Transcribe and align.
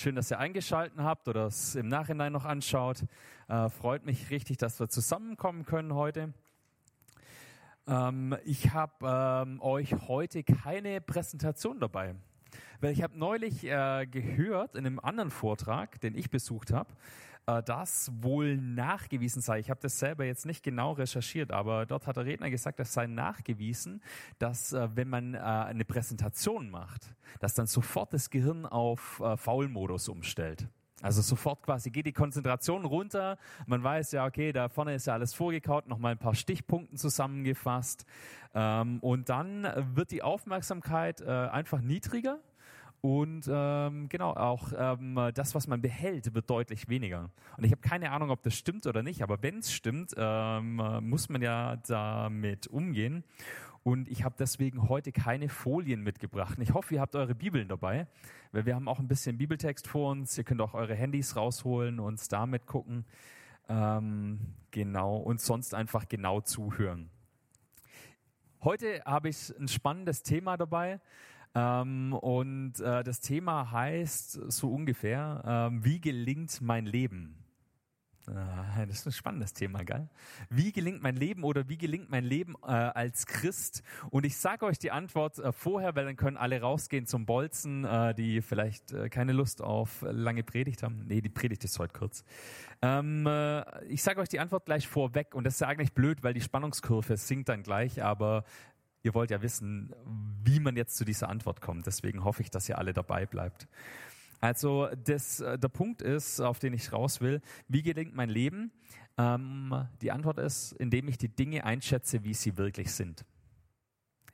Schön, 0.00 0.14
dass 0.14 0.30
ihr 0.30 0.38
eingeschalten 0.38 1.02
habt 1.02 1.26
oder 1.26 1.46
es 1.46 1.74
im 1.74 1.88
Nachhinein 1.88 2.32
noch 2.32 2.44
anschaut. 2.44 3.04
Äh, 3.48 3.68
freut 3.68 4.06
mich 4.06 4.30
richtig, 4.30 4.56
dass 4.56 4.78
wir 4.78 4.88
zusammenkommen 4.88 5.64
können 5.64 5.92
heute. 5.92 6.32
Ähm, 7.88 8.36
ich 8.44 8.72
habe 8.72 8.92
ähm, 9.02 9.60
euch 9.60 9.92
heute 10.06 10.44
keine 10.44 11.00
Präsentation 11.00 11.80
dabei. 11.80 12.14
Weil 12.80 12.92
ich 12.92 13.02
habe 13.02 13.18
neulich 13.18 13.64
äh, 13.64 14.06
gehört 14.06 14.74
in 14.74 14.86
einem 14.86 14.98
anderen 14.98 15.30
Vortrag, 15.30 16.00
den 16.00 16.14
ich 16.14 16.30
besucht 16.30 16.72
habe, 16.72 16.90
äh, 17.48 17.62
das 17.62 18.12
wohl 18.20 18.56
nachgewiesen 18.58 19.40
sei. 19.40 19.58
Ich 19.58 19.70
habe 19.70 19.80
das 19.80 19.98
selber 19.98 20.24
jetzt 20.24 20.46
nicht 20.46 20.62
genau 20.62 20.92
recherchiert, 20.92 21.50
aber 21.50 21.86
dort 21.86 22.06
hat 22.06 22.16
der 22.16 22.26
Redner 22.26 22.50
gesagt, 22.50 22.78
es 22.78 22.92
sei 22.92 23.06
nachgewiesen, 23.06 24.02
dass 24.38 24.72
äh, 24.72 24.88
wenn 24.94 25.08
man 25.08 25.34
äh, 25.34 25.38
eine 25.38 25.84
Präsentation 25.84 26.70
macht, 26.70 27.14
dass 27.40 27.54
dann 27.54 27.66
sofort 27.66 28.12
das 28.12 28.30
Gehirn 28.30 28.66
auf 28.66 29.22
Faulmodus 29.36 30.08
umstellt. 30.08 30.68
Also 31.02 31.22
sofort 31.22 31.62
quasi 31.62 31.90
geht 31.90 32.06
die 32.06 32.12
Konzentration 32.12 32.84
runter. 32.84 33.38
Man 33.66 33.82
weiß 33.82 34.12
ja, 34.12 34.26
okay, 34.26 34.52
da 34.52 34.68
vorne 34.68 34.94
ist 34.94 35.06
ja 35.06 35.14
alles 35.14 35.34
vorgekaut, 35.34 35.88
nochmal 35.88 36.12
ein 36.12 36.18
paar 36.18 36.34
Stichpunkten 36.34 36.96
zusammengefasst. 36.96 38.04
Ähm, 38.54 38.98
und 39.00 39.28
dann 39.28 39.66
wird 39.94 40.10
die 40.10 40.22
Aufmerksamkeit 40.22 41.22
einfach 41.22 41.80
niedriger 41.80 42.40
und 43.00 43.48
ähm, 43.48 44.08
genau, 44.08 44.32
auch 44.32 44.72
ähm, 44.76 45.30
das, 45.34 45.54
was 45.54 45.68
man 45.68 45.80
behält, 45.80 46.34
wird 46.34 46.50
deutlich 46.50 46.88
weniger. 46.88 47.30
Und 47.56 47.64
ich 47.64 47.70
habe 47.70 47.80
keine 47.80 48.10
Ahnung, 48.10 48.30
ob 48.30 48.42
das 48.42 48.54
stimmt 48.54 48.86
oder 48.86 49.04
nicht, 49.04 49.22
aber 49.22 49.40
wenn 49.42 49.58
es 49.58 49.72
stimmt, 49.72 50.14
ähm, 50.16 50.82
muss 51.02 51.28
man 51.28 51.40
ja 51.40 51.76
damit 51.86 52.66
umgehen. 52.66 53.22
Und 53.88 54.06
ich 54.10 54.22
habe 54.22 54.34
deswegen 54.38 54.90
heute 54.90 55.12
keine 55.12 55.48
Folien 55.48 56.02
mitgebracht. 56.02 56.58
Ich 56.60 56.74
hoffe, 56.74 56.96
ihr 56.96 57.00
habt 57.00 57.14
eure 57.14 57.34
Bibeln 57.34 57.68
dabei, 57.68 58.06
weil 58.52 58.66
wir 58.66 58.74
haben 58.74 58.86
auch 58.86 58.98
ein 58.98 59.08
bisschen 59.08 59.38
Bibeltext 59.38 59.88
vor 59.88 60.10
uns. 60.10 60.36
Ihr 60.36 60.44
könnt 60.44 60.60
auch 60.60 60.74
eure 60.74 60.94
Handys 60.94 61.36
rausholen 61.36 61.98
und 61.98 62.30
damit 62.30 62.66
gucken. 62.66 63.06
Ähm, 63.66 64.40
genau, 64.72 65.16
und 65.16 65.40
sonst 65.40 65.72
einfach 65.74 66.06
genau 66.06 66.42
zuhören. 66.42 67.08
Heute 68.62 69.02
habe 69.06 69.30
ich 69.30 69.58
ein 69.58 69.68
spannendes 69.68 70.22
Thema 70.22 70.58
dabei. 70.58 71.00
Ähm, 71.54 72.12
und 72.12 72.80
äh, 72.80 73.02
das 73.02 73.20
Thema 73.20 73.70
heißt 73.70 74.52
so 74.52 74.70
ungefähr, 74.70 75.42
ähm, 75.46 75.82
wie 75.82 75.98
gelingt 75.98 76.60
mein 76.60 76.84
Leben? 76.84 77.37
Ah, 78.34 78.84
das 78.86 78.98
ist 78.98 79.06
ein 79.06 79.12
spannendes 79.12 79.52
Thema, 79.54 79.84
gell? 79.84 80.08
Wie 80.50 80.72
gelingt 80.72 81.02
mein 81.02 81.16
Leben 81.16 81.44
oder 81.44 81.68
wie 81.68 81.78
gelingt 81.78 82.10
mein 82.10 82.24
Leben 82.24 82.54
äh, 82.62 82.66
als 82.66 83.26
Christ? 83.26 83.82
Und 84.10 84.26
ich 84.26 84.36
sage 84.36 84.66
euch 84.66 84.78
die 84.78 84.90
Antwort 84.90 85.38
äh, 85.38 85.52
vorher, 85.52 85.96
weil 85.96 86.04
dann 86.04 86.16
können 86.16 86.36
alle 86.36 86.60
rausgehen 86.60 87.06
zum 87.06 87.26
Bolzen, 87.26 87.84
äh, 87.84 88.14
die 88.14 88.42
vielleicht 88.42 88.92
äh, 88.92 89.08
keine 89.08 89.32
Lust 89.32 89.62
auf 89.62 90.04
lange 90.08 90.42
Predigt 90.42 90.82
haben. 90.82 91.06
Nee, 91.06 91.20
die 91.20 91.30
Predigt 91.30 91.64
ist 91.64 91.78
heute 91.78 91.92
kurz. 91.98 92.24
Ähm, 92.82 93.26
äh, 93.26 93.84
ich 93.86 94.02
sage 94.02 94.20
euch 94.20 94.28
die 94.28 94.40
Antwort 94.40 94.66
gleich 94.66 94.88
vorweg 94.88 95.34
und 95.34 95.44
das 95.44 95.54
ist 95.54 95.60
ja 95.60 95.68
eigentlich 95.68 95.92
blöd, 95.92 96.22
weil 96.22 96.34
die 96.34 96.40
Spannungskurve 96.42 97.16
sinkt 97.16 97.48
dann 97.48 97.62
gleich, 97.62 98.02
aber 98.02 98.44
ihr 99.02 99.14
wollt 99.14 99.30
ja 99.30 99.42
wissen, 99.42 99.94
wie 100.44 100.60
man 100.60 100.76
jetzt 100.76 100.96
zu 100.96 101.04
dieser 101.04 101.28
Antwort 101.28 101.60
kommt. 101.60 101.86
Deswegen 101.86 102.24
hoffe 102.24 102.42
ich, 102.42 102.50
dass 102.50 102.68
ihr 102.68 102.78
alle 102.78 102.92
dabei 102.92 103.26
bleibt. 103.26 103.68
Also 104.40 104.88
das, 105.04 105.40
äh, 105.40 105.58
der 105.58 105.68
Punkt 105.68 106.02
ist, 106.02 106.40
auf 106.40 106.58
den 106.58 106.72
ich 106.72 106.92
raus 106.92 107.20
will, 107.20 107.40
wie 107.68 107.82
gelingt 107.82 108.14
mein 108.14 108.28
Leben? 108.28 108.72
Ähm, 109.16 109.88
die 110.00 110.12
Antwort 110.12 110.38
ist, 110.38 110.72
indem 110.72 111.08
ich 111.08 111.18
die 111.18 111.28
Dinge 111.28 111.64
einschätze, 111.64 112.24
wie 112.24 112.34
sie 112.34 112.56
wirklich 112.56 112.92
sind. 112.92 113.24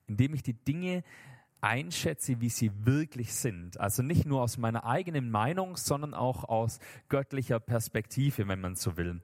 Indem 0.06 0.34
ich 0.34 0.42
die 0.42 0.52
Dinge 0.52 1.02
einschätze, 1.62 2.40
wie 2.42 2.50
sie 2.50 2.70
wirklich 2.84 3.32
sind. 3.32 3.80
Also 3.80 4.02
nicht 4.02 4.26
nur 4.26 4.42
aus 4.42 4.58
meiner 4.58 4.84
eigenen 4.84 5.30
Meinung, 5.30 5.76
sondern 5.76 6.12
auch 6.12 6.44
aus 6.44 6.78
göttlicher 7.08 7.58
Perspektive, 7.58 8.46
wenn 8.46 8.60
man 8.60 8.76
so 8.76 8.98
will. 8.98 9.22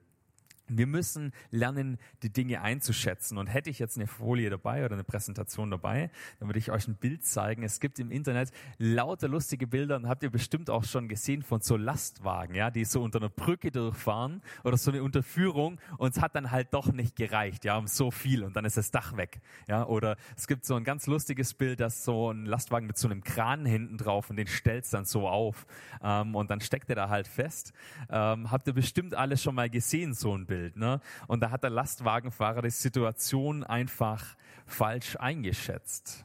Wir 0.77 0.87
müssen 0.87 1.33
lernen, 1.49 1.97
die 2.23 2.31
Dinge 2.31 2.61
einzuschätzen. 2.61 3.37
Und 3.37 3.47
hätte 3.47 3.69
ich 3.69 3.79
jetzt 3.79 3.97
eine 3.97 4.07
Folie 4.07 4.49
dabei 4.49 4.85
oder 4.85 4.93
eine 4.93 5.03
Präsentation 5.03 5.71
dabei, 5.71 6.09
dann 6.39 6.47
würde 6.49 6.59
ich 6.59 6.71
euch 6.71 6.87
ein 6.87 6.95
Bild 6.95 7.25
zeigen. 7.25 7.63
Es 7.63 7.79
gibt 7.79 7.99
im 7.99 8.11
Internet 8.11 8.51
lauter 8.77 9.27
lustige 9.27 9.67
Bilder 9.67 9.95
und 9.95 10.07
habt 10.07 10.23
ihr 10.23 10.29
bestimmt 10.29 10.69
auch 10.69 10.83
schon 10.83 11.07
gesehen 11.07 11.41
von 11.41 11.61
so 11.61 11.77
Lastwagen, 11.77 12.55
ja, 12.55 12.71
die 12.71 12.85
so 12.85 13.01
unter 13.01 13.19
einer 13.19 13.29
Brücke 13.29 13.71
durchfahren 13.71 14.41
oder 14.63 14.77
so 14.77 14.91
eine 14.91 15.03
Unterführung 15.03 15.79
und 15.97 16.15
es 16.15 16.21
hat 16.21 16.35
dann 16.35 16.51
halt 16.51 16.73
doch 16.73 16.91
nicht 16.91 17.15
gereicht, 17.15 17.65
ja, 17.65 17.77
um 17.77 17.87
so 17.87 18.11
viel 18.11 18.43
und 18.43 18.55
dann 18.55 18.65
ist 18.65 18.77
das 18.77 18.91
Dach 18.91 19.17
weg, 19.17 19.41
ja. 19.67 19.85
Oder 19.85 20.17
es 20.37 20.47
gibt 20.47 20.65
so 20.65 20.75
ein 20.75 20.83
ganz 20.83 21.07
lustiges 21.07 21.53
Bild, 21.53 21.79
dass 21.79 22.03
so 22.05 22.31
ein 22.31 22.45
Lastwagen 22.45 22.87
mit 22.87 22.97
so 22.97 23.07
einem 23.07 23.23
Kran 23.23 23.65
hinten 23.65 23.97
drauf 23.97 24.29
und 24.29 24.35
den 24.37 24.47
stellst 24.47 24.93
dann 24.93 25.05
so 25.05 25.27
auf 25.27 25.65
ähm, 26.03 26.35
und 26.35 26.49
dann 26.51 26.61
steckt 26.61 26.89
er 26.89 26.95
da 26.95 27.09
halt 27.09 27.27
fest. 27.27 27.73
Ähm, 28.09 28.51
habt 28.51 28.67
ihr 28.67 28.73
bestimmt 28.73 29.15
alles 29.15 29.41
schon 29.41 29.55
mal 29.55 29.69
gesehen, 29.69 30.13
so 30.13 30.35
ein 30.35 30.45
Bild. 30.45 30.60
Bild. 30.61 30.77
Ne? 30.77 31.01
Und 31.27 31.41
da 31.41 31.49
hat 31.49 31.63
der 31.63 31.71
Lastwagenfahrer 31.71 32.61
die 32.61 32.69
Situation 32.69 33.63
einfach 33.63 34.37
falsch 34.67 35.15
eingeschätzt. 35.17 36.23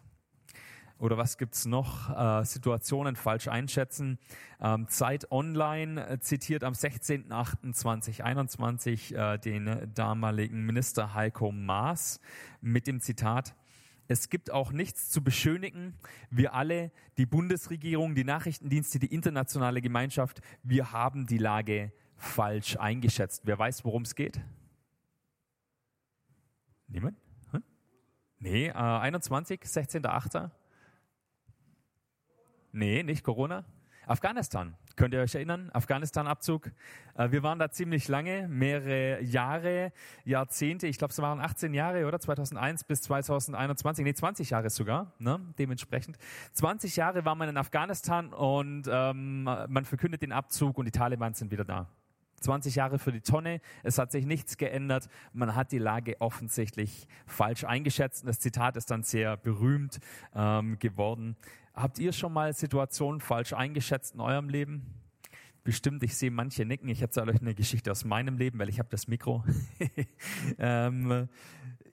Oder 0.99 1.17
was 1.19 1.39
gibt's 1.39 1.67
noch? 1.67 2.11
Äh, 2.11 2.45
Situationen 2.45 3.17
falsch 3.17 3.49
einschätzen. 3.49 4.19
Ähm, 4.61 4.87
Zeit 4.89 5.31
Online 5.31 6.07
äh, 6.07 6.21
zitiert 6.21 6.63
am 6.65 6.75
16.08.2021 6.75 9.15
äh, 9.15 9.39
den 9.39 9.91
damaligen 9.95 10.65
Minister 10.65 11.15
Heiko 11.15 11.53
Maas 11.53 12.21
mit 12.63 12.87
dem 12.87 13.01
Zitat, 13.01 13.55
es 14.09 14.29
gibt 14.29 14.53
auch 14.53 14.71
nichts 14.71 15.11
zu 15.11 15.21
beschönigen. 15.23 15.95
Wir 16.31 16.55
alle, 16.55 16.93
die 17.19 17.27
Bundesregierung, 17.27 18.15
die 18.15 18.23
Nachrichtendienste, 18.23 19.01
die 19.01 19.13
internationale 19.13 19.83
Gemeinschaft, 19.83 20.43
wir 20.63 20.93
haben 20.93 21.27
die 21.27 21.39
Lage 21.39 21.91
falsch 22.17 22.77
eingeschätzt. 22.77 23.43
Wer 23.45 23.59
weiß, 23.59 23.85
worum 23.85 24.03
es 24.03 24.15
geht? 24.15 24.41
Niemand? 26.89 27.19
Hm? 27.51 27.63
Nee, 28.39 28.69
äh, 28.69 28.73
21, 28.73 29.61
16.8. 29.63 30.51
Nee, 32.73 33.03
nicht 33.03 33.25
Corona. 33.25 33.65
Afghanistan. 34.07 34.77
Könnt 34.95 35.13
ihr 35.13 35.21
euch 35.21 35.35
erinnern? 35.35 35.69
Afghanistan-Abzug. 35.73 36.71
Äh, 37.17 37.31
wir 37.31 37.43
waren 37.43 37.59
da 37.59 37.71
ziemlich 37.71 38.09
lange, 38.09 38.49
mehrere 38.49 39.23
Jahre, 39.23 39.93
Jahrzehnte. 40.25 40.87
Ich 40.87 40.97
glaube, 40.97 41.13
es 41.13 41.19
waren 41.19 41.41
18 41.41 41.75
Jahre, 41.75 42.07
oder? 42.07 42.19
2001 42.19 42.85
bis 42.85 43.03
2021. 43.03 44.05
Nee, 44.05 44.15
20 44.15 44.51
Jahre 44.51 44.71
sogar, 44.71 45.13
ne? 45.19 45.41
dementsprechend. 45.59 46.17
20 46.53 46.97
Jahre 46.97 47.25
war 47.25 47.35
man 47.35 47.49
in 47.49 47.57
Afghanistan 47.57 48.33
und 48.33 48.89
ähm, 48.91 49.45
man 49.45 49.85
verkündet 49.85 50.23
den 50.23 50.33
Abzug 50.33 50.79
und 50.79 50.87
die 50.87 50.93
Taliban 50.93 51.35
sind 51.35 51.51
wieder 51.51 51.65
da. 51.65 51.89
20 52.41 52.77
Jahre 52.77 52.99
für 52.99 53.13
die 53.13 53.21
Tonne, 53.21 53.61
es 53.83 53.99
hat 53.99 54.13
sich 54.13 54.27
nichts 54.27 54.57
geändert, 54.57 55.09
man 55.33 55.55
hat 55.55 55.73
die 55.73 55.79
Lage 55.79 56.21
offensichtlich 56.21 57.07
falsch 57.27 57.65
eingeschätzt 57.65 58.27
das 58.27 58.41
Zitat 58.41 58.77
ist 58.77 58.91
dann 58.91 59.03
sehr 59.03 59.37
berühmt 59.37 60.01
ähm, 60.35 60.79
geworden. 60.79 61.37
Habt 61.75 61.99
ihr 61.99 62.13
schon 62.13 62.33
mal 62.33 62.53
Situationen 62.55 63.21
falsch 63.21 63.53
eingeschätzt 63.53 64.15
in 64.15 64.21
eurem 64.21 64.49
Leben? 64.49 64.95
Bestimmt, 65.63 66.03
ich 66.03 66.17
sehe 66.17 66.31
manche 66.31 66.65
nicken. 66.65 66.89
Ich 66.89 67.03
erzähle 67.03 67.33
euch 67.33 67.41
eine 67.41 67.55
Geschichte 67.55 67.91
aus 67.91 68.05
meinem 68.05 68.39
Leben, 68.39 68.59
weil 68.59 68.69
ich 68.69 68.79
habe 68.79 68.89
das 68.91 69.09
Mikro. 69.09 69.45
ähm, 70.59 71.29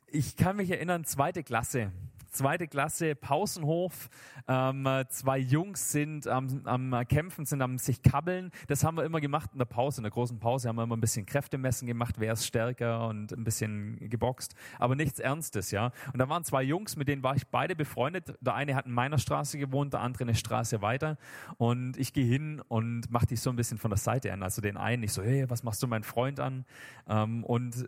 ich 0.07 0.35
kann 0.35 0.57
mich 0.57 0.69
erinnern, 0.69 1.05
zweite 1.05 1.43
Klasse 1.43 1.91
zweite 2.33 2.67
Klasse 2.67 3.15
Pausenhof. 3.15 4.09
Ähm, 4.47 4.87
zwei 5.09 5.37
Jungs 5.37 5.91
sind 5.91 6.27
am, 6.27 6.61
am 6.65 7.07
Kämpfen, 7.07 7.45
sind 7.45 7.61
am 7.61 7.77
sich 7.77 8.01
kabbeln. 8.01 8.51
Das 8.67 8.83
haben 8.83 8.97
wir 8.97 9.05
immer 9.05 9.21
gemacht 9.21 9.51
in 9.53 9.59
der 9.59 9.65
Pause, 9.65 9.99
in 9.99 10.03
der 10.03 10.11
großen 10.11 10.39
Pause 10.39 10.67
haben 10.67 10.75
wir 10.75 10.83
immer 10.83 10.97
ein 10.97 11.01
bisschen 11.01 11.25
Kräftemessen 11.25 11.87
gemacht, 11.87 12.15
wer 12.17 12.33
ist 12.33 12.45
stärker 12.45 13.07
und 13.07 13.31
ein 13.31 13.43
bisschen 13.43 14.09
geboxt, 14.09 14.55
aber 14.79 14.95
nichts 14.95 15.19
Ernstes, 15.19 15.71
ja. 15.71 15.91
Und 16.11 16.19
da 16.19 16.29
waren 16.29 16.43
zwei 16.43 16.63
Jungs, 16.63 16.95
mit 16.95 17.07
denen 17.07 17.23
war 17.23 17.35
ich 17.35 17.47
beide 17.47 17.75
befreundet. 17.75 18.35
Der 18.41 18.55
eine 18.55 18.75
hat 18.75 18.85
in 18.85 18.91
meiner 18.91 19.17
Straße 19.17 19.57
gewohnt, 19.57 19.93
der 19.93 20.01
andere 20.01 20.23
eine 20.23 20.35
Straße 20.35 20.81
weiter. 20.81 21.17
Und 21.57 21.97
ich 21.97 22.13
gehe 22.13 22.25
hin 22.25 22.61
und 22.67 23.09
mache 23.11 23.27
dich 23.27 23.41
so 23.41 23.49
ein 23.49 23.55
bisschen 23.55 23.77
von 23.77 23.91
der 23.91 23.97
Seite 23.97 24.31
an. 24.33 24.43
Also 24.43 24.61
den 24.61 24.77
einen, 24.77 25.03
ich 25.03 25.13
so, 25.13 25.23
hey, 25.23 25.49
was 25.49 25.63
machst 25.63 25.81
du 25.83 25.87
meinen 25.87 26.03
Freund 26.03 26.39
an? 26.39 26.65
Ähm, 27.07 27.43
und 27.43 27.87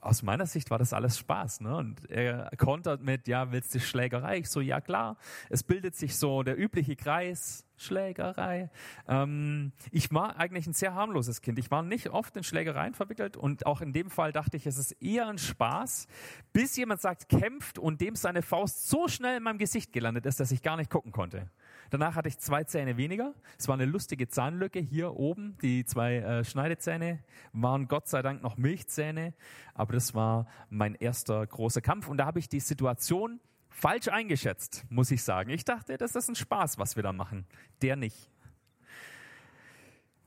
aus 0.00 0.22
meiner 0.22 0.46
Sicht 0.46 0.70
war 0.70 0.78
das 0.78 0.92
alles 0.92 1.18
Spaß. 1.18 1.60
Ne? 1.60 1.76
Und 1.76 2.10
er 2.10 2.50
kontert 2.56 3.02
mit, 3.02 3.28
ja, 3.28 3.52
willst 3.52 3.74
du 3.74 3.80
Schlägerei? 3.80 4.38
Ich 4.38 4.48
so, 4.48 4.60
ja 4.60 4.80
klar. 4.80 5.16
Es 5.48 5.62
bildet 5.62 5.96
sich 5.96 6.16
so 6.16 6.42
der 6.42 6.58
übliche 6.58 6.96
Kreis, 6.96 7.64
Schlägerei. 7.76 8.70
Ähm, 9.08 9.72
ich 9.90 10.12
war 10.12 10.38
eigentlich 10.38 10.66
ein 10.66 10.74
sehr 10.74 10.94
harmloses 10.94 11.40
Kind. 11.40 11.58
Ich 11.58 11.70
war 11.70 11.82
nicht 11.82 12.10
oft 12.10 12.36
in 12.36 12.44
Schlägereien 12.44 12.94
verwickelt 12.94 13.36
und 13.36 13.66
auch 13.66 13.80
in 13.80 13.92
dem 13.92 14.10
Fall 14.10 14.32
dachte 14.32 14.56
ich, 14.56 14.66
es 14.66 14.78
ist 14.78 14.92
eher 15.02 15.28
ein 15.28 15.38
Spaß, 15.38 16.06
bis 16.52 16.76
jemand 16.76 17.00
sagt, 17.00 17.28
kämpft 17.28 17.78
und 17.78 18.00
dem 18.00 18.16
seine 18.16 18.42
Faust 18.42 18.88
so 18.88 19.08
schnell 19.08 19.38
in 19.38 19.42
meinem 19.42 19.58
Gesicht 19.58 19.92
gelandet 19.92 20.26
ist, 20.26 20.40
dass 20.40 20.52
ich 20.52 20.62
gar 20.62 20.76
nicht 20.76 20.90
gucken 20.90 21.12
konnte. 21.12 21.50
Danach 21.90 22.14
hatte 22.14 22.28
ich 22.28 22.38
zwei 22.38 22.64
Zähne 22.64 22.96
weniger. 22.96 23.34
Es 23.58 23.66
war 23.66 23.74
eine 23.74 23.84
lustige 23.84 24.28
Zahnlücke 24.28 24.78
hier 24.78 25.16
oben. 25.16 25.58
Die 25.60 25.84
zwei 25.84 26.18
äh, 26.18 26.44
Schneidezähne 26.44 27.18
waren 27.52 27.88
Gott 27.88 28.08
sei 28.08 28.22
Dank 28.22 28.42
noch 28.42 28.56
Milchzähne. 28.56 29.34
Aber 29.74 29.92
das 29.92 30.14
war 30.14 30.46
mein 30.68 30.94
erster 30.94 31.44
großer 31.46 31.80
Kampf. 31.80 32.08
Und 32.08 32.18
da 32.18 32.26
habe 32.26 32.38
ich 32.38 32.48
die 32.48 32.60
Situation 32.60 33.40
falsch 33.68 34.08
eingeschätzt, 34.08 34.84
muss 34.88 35.10
ich 35.10 35.22
sagen. 35.24 35.50
Ich 35.50 35.64
dachte, 35.64 35.96
das 35.96 36.14
ist 36.14 36.28
ein 36.28 36.36
Spaß, 36.36 36.78
was 36.78 36.94
wir 36.94 37.02
da 37.02 37.12
machen. 37.12 37.44
Der 37.82 37.96
nicht. 37.96 38.30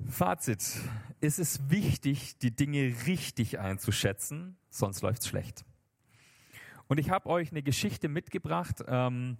Fazit. 0.07 0.81
Es 1.21 1.39
ist 1.39 1.69
wichtig, 1.69 2.37
die 2.39 2.51
Dinge 2.51 2.93
richtig 3.05 3.59
einzuschätzen, 3.59 4.57
sonst 4.69 5.01
läuft 5.01 5.21
es 5.21 5.29
schlecht. 5.29 5.63
Und 6.87 6.97
ich 6.99 7.09
habe 7.09 7.29
euch 7.29 7.51
eine 7.51 7.63
Geschichte 7.63 8.09
mitgebracht 8.09 8.83
ähm, 8.85 9.37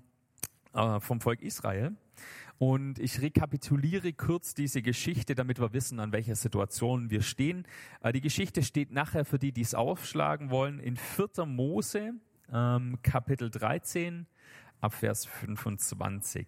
äh, 0.73 0.99
vom 1.01 1.19
Volk 1.19 1.41
Israel. 1.41 1.95
Und 2.57 2.99
ich 2.99 3.21
rekapituliere 3.21 4.13
kurz 4.13 4.53
diese 4.53 4.81
Geschichte, 4.81 5.35
damit 5.35 5.59
wir 5.59 5.73
wissen, 5.73 5.99
an 5.99 6.11
welcher 6.11 6.35
Situation 6.35 7.09
wir 7.09 7.21
stehen. 7.21 7.65
Äh, 8.01 8.13
die 8.13 8.21
Geschichte 8.21 8.63
steht 8.63 8.91
nachher 8.91 9.25
für 9.25 9.39
die, 9.39 9.51
die 9.51 9.61
es 9.61 9.73
aufschlagen 9.73 10.49
wollen, 10.49 10.79
in 10.79 10.95
4. 10.95 11.45
Mose, 11.45 12.13
ähm, 12.51 12.99
Kapitel 13.01 13.49
13, 13.49 14.27
ab 14.81 14.93
Vers 14.93 15.25
25. 15.25 16.47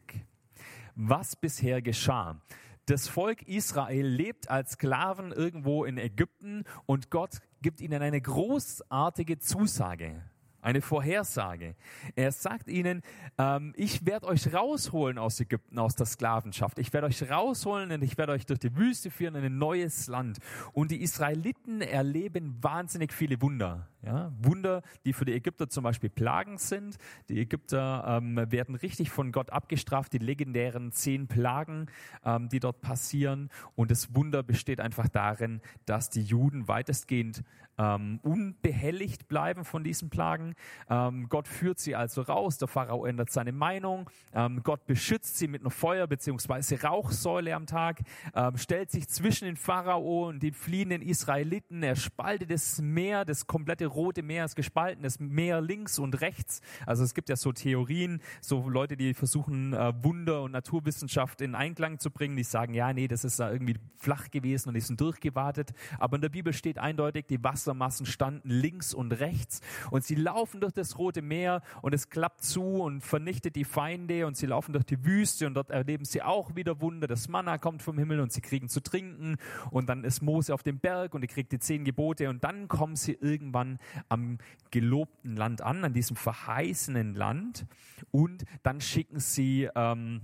Was 0.96 1.36
bisher 1.36 1.82
geschah. 1.82 2.40
Das 2.86 3.08
Volk 3.08 3.42
Israel 3.48 4.06
lebt 4.06 4.50
als 4.50 4.74
Sklaven 4.74 5.32
irgendwo 5.32 5.86
in 5.86 5.98
Ägypten 5.98 6.66
und 6.86 7.10
Gott 7.10 7.42
gibt 7.64 7.82
ihnen 7.82 8.04
eine 8.04 8.22
großartige 8.22 9.40
Zusage 9.40 10.22
eine 10.66 10.82
Vorhersage. 10.82 11.76
Er 12.16 12.32
sagt 12.32 12.68
ihnen, 12.70 13.04
ähm, 13.38 13.74
ich 13.78 14.06
werde 14.06 14.26
euch 14.26 14.52
rausholen 14.52 15.20
aus 15.20 15.40
Ägypten, 15.40 15.78
aus 15.78 15.96
der 15.96 16.08
Sklavenschaft. 16.08 16.80
Ich 16.80 16.92
werde 16.92 17.08
euch 17.08 17.30
rausholen 17.30 17.92
und 17.92 18.04
ich 18.04 18.18
werde 18.18 18.32
euch 18.32 18.48
durch 18.48 18.60
die 18.60 18.76
Wüste 18.76 19.12
führen 19.12 19.36
in 19.36 19.46
ein 19.46 19.58
neues 19.60 20.08
Land. 20.08 20.40
Und 20.74 20.90
die 20.90 21.02
Israeliten 21.02 21.82
erleben 21.82 22.58
wahnsinnig 22.62 23.14
viele 23.14 23.40
Wunder. 23.42 23.88
Ja? 24.06 24.32
Wunder, 24.40 24.82
die 25.04 25.14
für 25.14 25.26
die 25.26 25.34
Ägypter 25.34 25.70
zum 25.70 25.84
Beispiel 25.84 26.10
Plagen 26.10 26.58
sind. 26.58 26.98
Die 27.30 27.40
Ägypter 27.40 28.06
ähm, 28.08 28.38
werden 28.52 28.76
richtig 28.76 29.10
von 29.10 29.32
Gott 29.32 29.50
abgestraft, 29.50 30.14
die 30.14 30.20
legendären 30.20 30.92
zehn 30.92 31.28
Plagen, 31.28 31.88
ähm, 32.24 32.50
die 32.50 32.60
dort 32.60 32.82
passieren. 32.82 33.50
Und 33.76 33.92
das 33.92 34.16
Wunder 34.16 34.44
besteht 34.44 34.80
einfach 34.80 35.10
darin, 35.10 35.62
dass 35.86 36.10
die 36.10 36.24
Juden 36.24 36.68
weitestgehend 36.68 37.44
ähm, 37.78 38.20
unbehelligt 38.24 39.28
bleiben 39.28 39.66
von 39.66 39.84
diesen 39.84 40.10
Plagen. 40.10 40.56
Ähm, 40.90 41.28
Gott 41.30 41.48
führt 41.48 41.80
sie 41.80 41.96
also 41.96 42.22
raus, 42.22 42.58
der 42.58 42.68
Pharao 42.68 43.06
ändert 43.06 43.32
seine 43.32 43.52
Meinung, 43.52 44.10
ähm, 44.34 44.62
Gott 44.64 44.86
beschützt 44.86 45.38
sie 45.38 45.48
mit 45.48 45.62
einer 45.62 45.72
Feuer- 45.72 46.08
bzw. 46.08 46.76
Rauchsäule 46.76 47.56
am 47.56 47.66
Tag, 47.66 48.02
ähm, 48.34 48.58
stellt 48.58 48.92
sich 48.92 49.08
zwischen 49.08 49.46
den 49.46 49.58
Pharao 49.58 50.30
und 50.30 50.42
den 50.42 50.54
fliehenden 50.54 51.02
Israeliten, 51.02 51.84
er 51.84 51.96
spaltet 51.96 52.52
das 52.52 52.82
Meer, 52.82 53.26
das 53.26 53.48
komplette 53.48 53.86
Rote 53.96 54.24
Meer 54.24 54.46
ist 54.46 54.56
gespalten, 54.56 55.04
das 55.04 55.20
Meer 55.20 55.62
links 55.62 56.00
und 56.00 56.22
rechts. 56.22 56.62
Also 56.86 57.04
es 57.04 57.14
gibt 57.14 57.30
ja 57.30 57.36
so 57.36 57.52
Theorien, 57.52 58.22
so 58.42 58.70
Leute, 58.70 58.98
die 58.98 59.14
versuchen, 59.14 59.74
äh, 59.74 59.94
Wunder 60.04 60.44
und 60.44 60.52
Naturwissenschaft 60.52 61.42
in 61.42 61.56
Einklang 61.56 62.00
zu 62.00 62.10
bringen, 62.10 62.36
die 62.36 62.44
sagen, 62.44 62.74
ja, 62.74 62.94
nee, 62.94 63.08
das 63.08 63.24
ist 63.24 63.40
da 63.40 63.52
irgendwie 63.52 63.76
flach 63.98 64.32
gewesen 64.32 64.70
und 64.70 64.76
die 64.76 64.82
sind 64.82 65.02
durchgewartet. 65.02 65.74
Aber 66.00 66.16
in 66.16 66.22
der 66.22 66.30
Bibel 66.30 66.54
steht 66.54 66.78
eindeutig, 66.78 67.26
die 67.28 67.44
Wasser 67.44 67.66
Wassermassen 67.66 68.06
standen 68.06 68.50
links 68.50 68.94
und 68.94 69.12
rechts 69.12 69.62
und 69.90 70.04
sie 70.04 70.16
laufen 70.16 70.62
durch 70.62 70.74
das 70.74 70.98
Rote 70.98 71.22
Meer 71.22 71.62
und 71.82 71.94
es 71.94 72.10
klappt 72.10 72.44
zu 72.44 72.64
und 72.64 73.02
vernichtet 73.02 73.56
die 73.56 73.64
Feinde 73.64 74.28
und 74.28 74.38
sie 74.38 74.46
laufen 74.46 74.74
durch 74.74 74.86
die 74.86 75.04
Wüste 75.04 75.48
und 75.48 75.56
dort 75.56 75.72
erleben 75.72 76.06
sie 76.06 76.22
auch 76.22 76.56
wieder 76.56 76.80
Wunder. 76.80 77.08
Das 77.08 77.28
Manna 77.28 77.58
kommt 77.58 77.82
vom 77.82 77.98
Himmel 77.98 78.20
und 78.20 78.32
sie 78.32 78.42
kriegen 78.42 78.70
zu 78.70 78.82
trinken 78.82 79.38
und 79.72 79.90
dann 79.90 80.04
ist 80.04 80.22
Mose 80.22 80.54
auf 80.54 80.64
dem 80.64 80.80
Berg 80.80 81.16
und 81.16 81.24
er 81.24 81.28
kriegt 81.28 81.52
die 81.52 81.60
zehn 81.60 81.86
Gebote 81.86 82.30
und 82.30 82.44
dann 82.44 82.68
kommen 82.68 82.96
sie 82.96 83.14
irgendwann 83.14 83.80
am 84.10 84.38
gelobten 84.72 85.36
Land 85.36 85.62
an, 85.62 85.84
an 85.84 85.94
diesem 85.94 86.16
verheißenen 86.16 87.14
Land 87.14 87.66
und 88.12 88.46
dann 88.64 88.82
schicken 88.82 89.20
sie 89.20 89.70
ähm, 89.76 90.22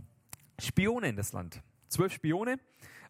Spione 0.60 1.10
in 1.10 1.16
das 1.16 1.34
Land. 1.34 1.62
Zwölf 1.88 2.14
Spione. 2.14 2.60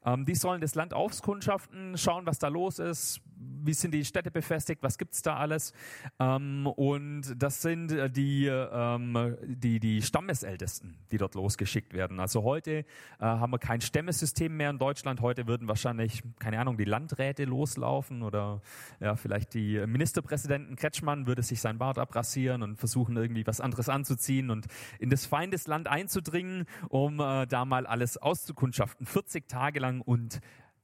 Ähm, 0.03 0.25
die 0.25 0.35
sollen 0.35 0.61
das 0.61 0.75
Land 0.75 0.93
auskundschaften, 0.93 1.97
schauen, 1.97 2.25
was 2.25 2.39
da 2.39 2.47
los 2.47 2.79
ist, 2.79 3.21
wie 3.63 3.73
sind 3.73 3.93
die 3.93 4.05
Städte 4.05 4.31
befestigt, 4.31 4.81
was 4.83 4.97
gibt's 4.97 5.21
da 5.21 5.35
alles. 5.35 5.73
Ähm, 6.19 6.67
und 6.67 7.35
das 7.37 7.61
sind 7.61 7.91
äh, 7.91 8.09
die, 8.09 8.47
ähm, 8.47 9.37
die, 9.43 9.79
die 9.79 10.01
Stammesältesten, 10.01 10.97
die 11.11 11.17
dort 11.17 11.35
losgeschickt 11.35 11.93
werden. 11.93 12.19
Also 12.19 12.43
heute 12.43 12.71
äh, 12.71 12.83
haben 13.19 13.51
wir 13.51 13.59
kein 13.59 13.81
Stämmesystem 13.81 14.55
mehr 14.55 14.69
in 14.69 14.77
Deutschland. 14.77 15.21
Heute 15.21 15.47
würden 15.47 15.67
wahrscheinlich, 15.67 16.23
keine 16.39 16.59
Ahnung, 16.59 16.77
die 16.77 16.85
Landräte 16.85 17.45
loslaufen 17.45 18.23
oder 18.23 18.61
ja, 18.99 19.15
vielleicht 19.15 19.53
die 19.53 19.85
Ministerpräsidenten 19.85 20.75
Kretschmann 20.75 21.27
würde 21.27 21.43
sich 21.43 21.61
sein 21.61 21.77
Bart 21.77 21.97
abrasieren 21.97 22.63
und 22.63 22.77
versuchen 22.77 23.15
irgendwie 23.17 23.45
was 23.45 23.61
anderes 23.61 23.89
anzuziehen 23.89 24.49
und 24.49 24.67
in 24.99 25.09
das 25.09 25.25
Feindesland 25.25 25.87
einzudringen, 25.87 26.65
um 26.89 27.19
äh, 27.19 27.45
da 27.47 27.65
mal 27.65 27.85
alles 27.85 28.17
auszukundschaften. 28.17 29.05
40 29.05 29.47
Tage 29.47 29.79
lang 29.79 30.01
und 30.01 30.41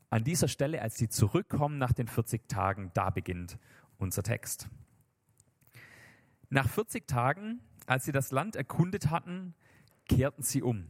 an 0.09 0.24
dieser 0.24 0.48
Stelle, 0.48 0.81
als 0.81 0.98
sie 0.98 1.09
zurückkommen 1.09 1.77
nach 1.77 1.94
den 1.94 2.07
40 2.07 2.48
Tagen, 2.48 2.92
da 2.94 3.09
beginnt 3.09 3.57
unser 3.98 4.24
Text. 4.24 4.69
Nach 6.50 6.68
40 6.68 7.07
Tagen, 7.07 7.62
als 7.86 8.06
sie 8.06 8.12
das 8.12 8.31
Land 8.31 8.56
erkundet 8.56 9.09
hatten, 9.09 9.54
kehrten 10.07 10.44
sie 10.44 10.62
um. 10.62 10.88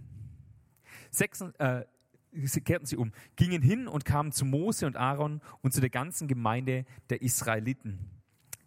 Sechs, 1.09 1.41
äh, 1.41 1.85
sie 2.31 2.61
kehrten 2.61 2.85
sie 2.85 2.97
um, 2.97 3.11
gingen 3.35 3.61
hin 3.61 3.87
und 3.87 4.05
kamen 4.05 4.31
zu 4.31 4.45
Mose 4.45 4.85
und 4.85 4.97
Aaron 4.97 5.41
und 5.61 5.73
zu 5.73 5.81
der 5.81 5.89
ganzen 5.89 6.27
Gemeinde 6.27 6.85
der 7.09 7.21
Israeliten 7.21 8.11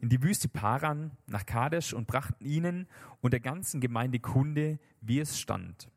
in 0.01 0.09
die 0.09 0.23
Wüste 0.23 0.49
Paran 0.49 1.13
nach 1.27 1.45
Kadesh 1.45 1.93
und 1.93 2.07
brachten 2.07 2.45
ihnen 2.45 2.89
und 3.21 3.33
der 3.33 3.41
ganzen 3.41 3.81
Gemeinde 3.81 4.19
Kunde, 4.19 4.79
wie 5.03 5.21
es 5.21 5.39
stand 5.39 5.91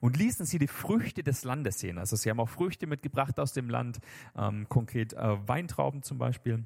und 0.00 0.16
ließen 0.16 0.46
sie 0.46 0.58
die 0.58 0.66
Früchte 0.66 1.22
des 1.22 1.44
Landes 1.44 1.78
sehen. 1.78 1.98
Also 1.98 2.16
sie 2.16 2.30
haben 2.30 2.40
auch 2.40 2.48
Früchte 2.48 2.86
mitgebracht 2.86 3.38
aus 3.38 3.52
dem 3.52 3.70
Land, 3.70 3.98
ähm, 4.36 4.68
konkret 4.68 5.12
äh, 5.14 5.48
Weintrauben 5.48 6.02
zum 6.02 6.18
Beispiel. 6.18 6.64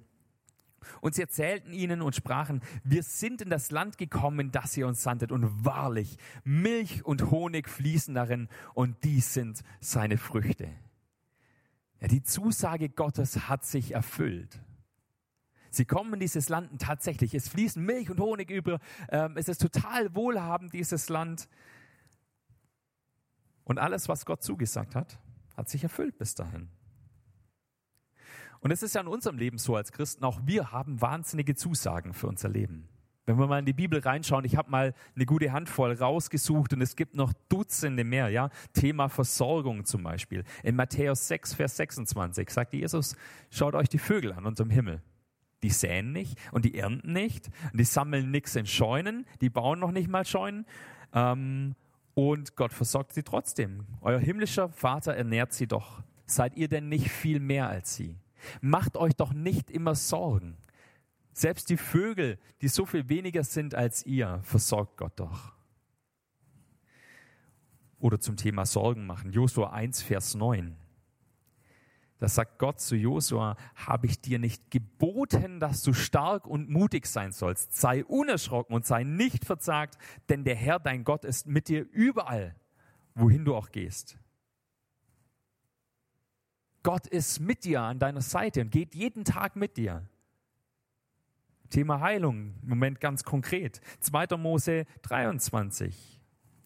Und 1.00 1.14
sie 1.14 1.22
erzählten 1.22 1.72
ihnen 1.72 2.02
und 2.02 2.16
sprachen, 2.16 2.62
wir 2.84 3.02
sind 3.02 3.42
in 3.42 3.50
das 3.50 3.70
Land 3.70 3.98
gekommen, 3.98 4.50
das 4.50 4.76
ihr 4.76 4.86
uns 4.86 5.02
sandtet. 5.02 5.32
Und 5.32 5.64
wahrlich, 5.64 6.16
Milch 6.44 7.04
und 7.04 7.30
Honig 7.30 7.68
fließen 7.68 8.14
darin 8.14 8.48
und 8.74 9.04
dies 9.04 9.34
sind 9.34 9.62
seine 9.80 10.16
Früchte. 10.16 10.68
Ja, 12.00 12.08
die 12.08 12.22
Zusage 12.22 12.88
Gottes 12.88 13.48
hat 13.48 13.64
sich 13.64 13.92
erfüllt. 13.92 14.58
Sie 15.70 15.84
kommen 15.84 16.14
in 16.14 16.20
dieses 16.20 16.48
Land 16.48 16.72
und 16.72 16.82
tatsächlich, 16.82 17.34
es 17.34 17.48
fließen 17.48 17.84
Milch 17.84 18.10
und 18.10 18.18
Honig 18.18 18.50
über. 18.50 18.80
Ähm, 19.10 19.36
es 19.36 19.48
ist 19.48 19.60
total 19.60 20.14
wohlhabend, 20.14 20.72
dieses 20.72 21.08
Land. 21.08 21.48
Und 23.64 23.78
alles, 23.78 24.08
was 24.08 24.24
Gott 24.24 24.42
zugesagt 24.42 24.94
hat, 24.94 25.18
hat 25.56 25.68
sich 25.68 25.82
erfüllt 25.82 26.18
bis 26.18 26.34
dahin. 26.34 26.68
Und 28.60 28.70
es 28.70 28.82
ist 28.82 28.94
ja 28.94 29.00
in 29.00 29.06
unserem 29.06 29.38
Leben 29.38 29.58
so 29.58 29.74
als 29.74 29.92
Christen, 29.92 30.24
auch 30.24 30.40
wir 30.44 30.70
haben 30.70 31.00
wahnsinnige 31.00 31.54
Zusagen 31.54 32.12
für 32.12 32.28
unser 32.28 32.48
Leben. 32.48 32.88
Wenn 33.26 33.38
wir 33.38 33.46
mal 33.46 33.60
in 33.60 33.64
die 33.64 33.72
Bibel 33.72 34.00
reinschauen, 34.00 34.44
ich 34.44 34.56
habe 34.56 34.70
mal 34.70 34.94
eine 35.14 35.24
gute 35.24 35.52
Handvoll 35.52 35.92
rausgesucht 35.92 36.72
und 36.72 36.82
es 36.82 36.96
gibt 36.96 37.14
noch 37.14 37.32
Dutzende 37.48 38.02
mehr, 38.02 38.28
ja. 38.28 38.50
Thema 38.72 39.08
Versorgung 39.08 39.84
zum 39.84 40.02
Beispiel. 40.02 40.44
In 40.62 40.74
Matthäus 40.74 41.28
6, 41.28 41.54
Vers 41.54 41.76
26 41.76 42.50
sagt 42.50 42.72
Jesus, 42.72 43.16
schaut 43.50 43.74
euch 43.74 43.88
die 43.88 43.98
Vögel 43.98 44.32
an 44.32 44.46
unterm 44.46 44.70
Himmel. 44.70 45.02
Die 45.62 45.70
säen 45.70 46.12
nicht 46.12 46.38
und 46.52 46.64
die 46.64 46.76
ernten 46.76 47.12
nicht 47.12 47.50
und 47.70 47.78
die 47.78 47.84
sammeln 47.84 48.30
nichts 48.30 48.56
in 48.56 48.66
Scheunen, 48.66 49.26
die 49.40 49.50
bauen 49.50 49.78
noch 49.78 49.92
nicht 49.92 50.08
mal 50.08 50.24
Scheunen. 50.24 50.66
Ähm, 51.12 51.76
und 52.28 52.54
Gott 52.54 52.74
versorgt 52.74 53.14
sie 53.14 53.22
trotzdem. 53.22 53.86
Euer 54.02 54.18
himmlischer 54.18 54.68
Vater 54.68 55.14
ernährt 55.14 55.54
sie 55.54 55.66
doch. 55.66 56.02
Seid 56.26 56.54
ihr 56.54 56.68
denn 56.68 56.90
nicht 56.90 57.08
viel 57.08 57.40
mehr 57.40 57.70
als 57.70 57.96
sie? 57.96 58.18
Macht 58.60 58.98
euch 58.98 59.14
doch 59.16 59.32
nicht 59.32 59.70
immer 59.70 59.94
Sorgen. 59.94 60.58
Selbst 61.32 61.70
die 61.70 61.78
Vögel, 61.78 62.38
die 62.60 62.68
so 62.68 62.84
viel 62.84 63.08
weniger 63.08 63.42
sind 63.42 63.74
als 63.74 64.04
ihr, 64.04 64.40
versorgt 64.42 64.98
Gott 64.98 65.14
doch. 65.16 65.54
Oder 67.98 68.20
zum 68.20 68.36
Thema 68.36 68.66
Sorgen 68.66 69.06
machen. 69.06 69.32
Josua 69.32 69.70
1, 69.70 70.02
Vers 70.02 70.34
9. 70.34 70.76
Da 72.20 72.28
sagt 72.28 72.58
Gott 72.58 72.80
zu 72.80 72.96
Josua, 72.96 73.56
habe 73.74 74.06
ich 74.06 74.20
dir 74.20 74.38
nicht 74.38 74.70
geboten, 74.70 75.58
dass 75.58 75.82
du 75.82 75.94
stark 75.94 76.46
und 76.46 76.68
mutig 76.68 77.06
sein 77.06 77.32
sollst. 77.32 77.74
Sei 77.74 78.04
unerschrocken 78.04 78.76
und 78.76 78.84
sei 78.84 79.04
nicht 79.04 79.46
verzagt, 79.46 79.96
denn 80.28 80.44
der 80.44 80.54
Herr, 80.54 80.78
dein 80.78 81.02
Gott, 81.02 81.24
ist 81.24 81.46
mit 81.46 81.68
dir 81.68 81.86
überall, 81.90 82.54
wohin 83.14 83.46
du 83.46 83.56
auch 83.56 83.70
gehst. 83.70 84.18
Gott 86.82 87.06
ist 87.06 87.40
mit 87.40 87.64
dir 87.64 87.80
an 87.80 87.98
deiner 87.98 88.22
Seite 88.22 88.60
und 88.60 88.70
geht 88.70 88.94
jeden 88.94 89.24
Tag 89.24 89.56
mit 89.56 89.78
dir. 89.78 90.06
Thema 91.70 92.00
Heilung, 92.00 92.54
Moment 92.62 93.00
ganz 93.00 93.24
konkret. 93.24 93.80
2. 94.00 94.36
Mose 94.36 94.84
23. 95.02 96.19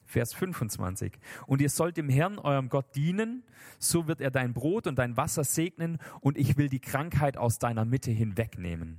Vers 0.05 0.35
25. 0.35 1.19
Und 1.47 1.61
ihr 1.61 1.71
sollt 1.71 1.97
dem 1.97 2.09
Herrn, 2.09 2.39
eurem 2.39 2.69
Gott, 2.69 2.95
dienen, 2.95 3.43
so 3.79 4.07
wird 4.07 4.21
er 4.21 4.31
dein 4.31 4.53
Brot 4.53 4.87
und 4.87 4.99
dein 4.99 5.17
Wasser 5.17 5.45
segnen, 5.45 5.99
und 6.21 6.37
ich 6.37 6.57
will 6.57 6.69
die 6.69 6.81
Krankheit 6.81 7.37
aus 7.37 7.59
deiner 7.59 7.85
Mitte 7.85 8.11
hinwegnehmen. 8.11 8.99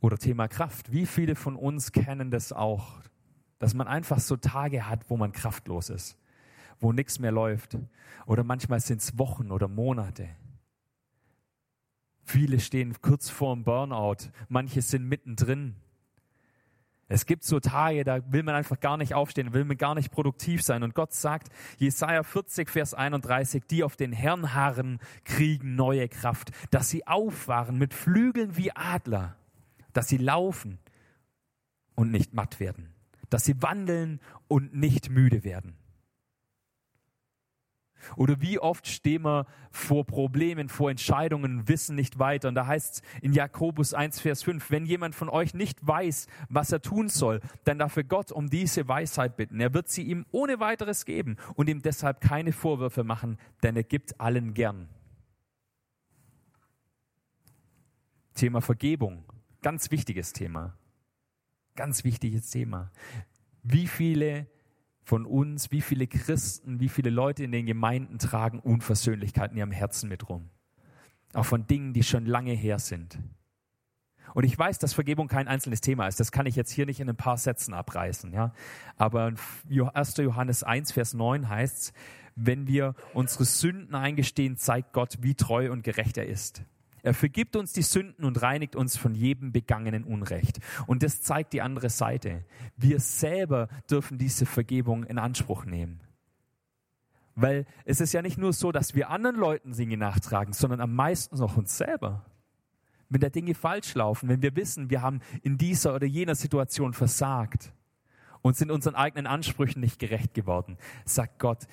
Oder 0.00 0.18
Thema 0.18 0.46
Kraft. 0.46 0.92
Wie 0.92 1.06
viele 1.06 1.34
von 1.34 1.56
uns 1.56 1.92
kennen 1.92 2.30
das 2.30 2.52
auch, 2.52 3.00
dass 3.58 3.74
man 3.74 3.88
einfach 3.88 4.20
so 4.20 4.36
Tage 4.36 4.88
hat, 4.88 5.10
wo 5.10 5.16
man 5.16 5.32
kraftlos 5.32 5.90
ist? 5.90 6.16
wo 6.80 6.92
nichts 6.92 7.18
mehr 7.18 7.32
läuft. 7.32 7.76
Oder 8.26 8.44
manchmal 8.44 8.80
sind 8.80 9.00
es 9.00 9.18
Wochen 9.18 9.50
oder 9.50 9.68
Monate. 9.68 10.28
Viele 12.22 12.60
stehen 12.60 12.94
kurz 13.00 13.30
vor 13.30 13.54
dem 13.54 13.64
Burnout, 13.64 14.30
manche 14.48 14.82
sind 14.82 15.08
mittendrin. 15.08 15.76
Es 17.10 17.24
gibt 17.24 17.42
so 17.42 17.58
Tage, 17.58 18.04
da 18.04 18.20
will 18.30 18.42
man 18.42 18.54
einfach 18.54 18.80
gar 18.80 18.98
nicht 18.98 19.14
aufstehen, 19.14 19.54
will 19.54 19.64
man 19.64 19.78
gar 19.78 19.94
nicht 19.94 20.10
produktiv 20.10 20.62
sein. 20.62 20.82
Und 20.82 20.94
Gott 20.94 21.14
sagt, 21.14 21.48
Jesaja 21.78 22.22
40, 22.22 22.68
Vers 22.68 22.92
31, 22.92 23.64
die 23.70 23.82
auf 23.82 23.96
den 23.96 24.12
Herrn 24.12 24.54
harren, 24.54 24.98
kriegen 25.24 25.74
neue 25.74 26.08
Kraft, 26.08 26.50
dass 26.70 26.90
sie 26.90 27.06
aufwachen 27.06 27.78
mit 27.78 27.94
Flügeln 27.94 28.58
wie 28.58 28.72
Adler, 28.72 29.36
dass 29.94 30.08
sie 30.08 30.18
laufen 30.18 30.78
und 31.94 32.10
nicht 32.10 32.34
matt 32.34 32.60
werden, 32.60 32.92
dass 33.30 33.46
sie 33.46 33.62
wandeln 33.62 34.20
und 34.46 34.74
nicht 34.74 35.08
müde 35.08 35.44
werden. 35.44 35.76
Oder 38.16 38.40
wie 38.40 38.58
oft 38.58 38.86
stehen 38.86 39.22
wir 39.22 39.46
vor 39.70 40.04
Problemen, 40.04 40.68
vor 40.68 40.90
Entscheidungen, 40.90 41.68
wissen 41.68 41.94
nicht 41.94 42.18
weiter. 42.18 42.48
Und 42.48 42.54
da 42.54 42.66
heißt 42.66 42.94
es 42.94 43.02
in 43.22 43.32
Jakobus 43.32 43.94
1, 43.94 44.20
Vers 44.20 44.42
5, 44.42 44.70
wenn 44.70 44.86
jemand 44.86 45.14
von 45.14 45.28
euch 45.28 45.54
nicht 45.54 45.86
weiß, 45.86 46.26
was 46.48 46.72
er 46.72 46.82
tun 46.82 47.08
soll, 47.08 47.40
dann 47.64 47.78
darf 47.78 47.96
er 47.96 48.04
Gott 48.04 48.32
um 48.32 48.50
diese 48.50 48.88
Weisheit 48.88 49.36
bitten. 49.36 49.60
Er 49.60 49.74
wird 49.74 49.88
sie 49.88 50.02
ihm 50.02 50.26
ohne 50.30 50.60
weiteres 50.60 51.04
geben 51.04 51.36
und 51.54 51.68
ihm 51.68 51.82
deshalb 51.82 52.20
keine 52.20 52.52
Vorwürfe 52.52 53.04
machen, 53.04 53.38
denn 53.62 53.76
er 53.76 53.84
gibt 53.84 54.20
allen 54.20 54.54
gern. 54.54 54.88
Thema 58.34 58.60
Vergebung, 58.60 59.24
ganz 59.62 59.90
wichtiges 59.90 60.32
Thema. 60.32 60.76
Ganz 61.74 62.02
wichtiges 62.02 62.50
Thema. 62.50 62.90
Wie 63.62 63.86
viele 63.86 64.46
von 65.08 65.24
uns, 65.24 65.70
wie 65.70 65.80
viele 65.80 66.06
Christen, 66.06 66.80
wie 66.80 66.90
viele 66.90 67.08
Leute 67.08 67.42
in 67.42 67.50
den 67.50 67.64
Gemeinden 67.64 68.18
tragen 68.18 68.60
Unversöhnlichkeit 68.60 69.52
in 69.52 69.56
ihrem 69.56 69.70
Herzen 69.70 70.10
mit 70.10 70.28
rum. 70.28 70.50
Auch 71.32 71.46
von 71.46 71.66
Dingen, 71.66 71.94
die 71.94 72.02
schon 72.02 72.26
lange 72.26 72.52
her 72.52 72.78
sind. 72.78 73.18
Und 74.34 74.44
ich 74.44 74.58
weiß, 74.58 74.78
dass 74.78 74.92
Vergebung 74.92 75.26
kein 75.26 75.48
einzelnes 75.48 75.80
Thema 75.80 76.08
ist. 76.08 76.20
Das 76.20 76.30
kann 76.30 76.44
ich 76.44 76.56
jetzt 76.56 76.70
hier 76.70 76.84
nicht 76.84 77.00
in 77.00 77.08
ein 77.08 77.16
paar 77.16 77.38
Sätzen 77.38 77.72
abreißen. 77.72 78.34
Ja? 78.34 78.52
Aber 78.98 79.32
1. 79.70 80.16
Johannes 80.18 80.62
1, 80.62 80.92
Vers 80.92 81.14
9 81.14 81.48
heißt 81.48 81.78
es, 81.78 81.92
wenn 82.36 82.66
wir 82.66 82.94
unsere 83.14 83.46
Sünden 83.46 83.94
eingestehen, 83.94 84.58
zeigt 84.58 84.92
Gott, 84.92 85.16
wie 85.22 85.34
treu 85.34 85.72
und 85.72 85.84
gerecht 85.84 86.18
er 86.18 86.26
ist. 86.26 86.64
Er 87.02 87.14
vergibt 87.14 87.56
uns 87.56 87.72
die 87.72 87.82
Sünden 87.82 88.24
und 88.24 88.42
reinigt 88.42 88.76
uns 88.76 88.96
von 88.96 89.14
jedem 89.14 89.52
begangenen 89.52 90.04
Unrecht. 90.04 90.58
Und 90.86 91.02
das 91.02 91.22
zeigt 91.22 91.52
die 91.52 91.62
andere 91.62 91.90
Seite. 91.90 92.44
Wir 92.76 93.00
selber 93.00 93.68
dürfen 93.90 94.18
diese 94.18 94.46
Vergebung 94.46 95.04
in 95.04 95.18
Anspruch 95.18 95.64
nehmen. 95.64 96.00
Weil 97.34 97.66
es 97.84 98.00
ist 98.00 98.12
ja 98.12 98.20
nicht 98.20 98.36
nur 98.36 98.52
so, 98.52 98.72
dass 98.72 98.96
wir 98.96 99.10
anderen 99.10 99.36
Leuten 99.36 99.72
Dinge 99.72 99.96
nachtragen, 99.96 100.52
sondern 100.52 100.80
am 100.80 100.94
meisten 100.94 101.36
noch 101.36 101.56
uns 101.56 101.78
selber. 101.78 102.24
Wenn 103.08 103.20
da 103.20 103.30
Dinge 103.30 103.54
falsch 103.54 103.94
laufen, 103.94 104.28
wenn 104.28 104.42
wir 104.42 104.56
wissen, 104.56 104.90
wir 104.90 105.02
haben 105.02 105.20
in 105.42 105.56
dieser 105.56 105.94
oder 105.94 106.06
jener 106.06 106.34
Situation 106.34 106.92
versagt 106.92 107.72
und 108.42 108.56
sind 108.56 108.70
unseren 108.70 108.96
eigenen 108.96 109.26
Ansprüchen 109.26 109.80
nicht 109.80 109.98
gerecht 109.98 110.34
geworden, 110.34 110.76
sagt 111.04 111.38
Gott, 111.38 111.68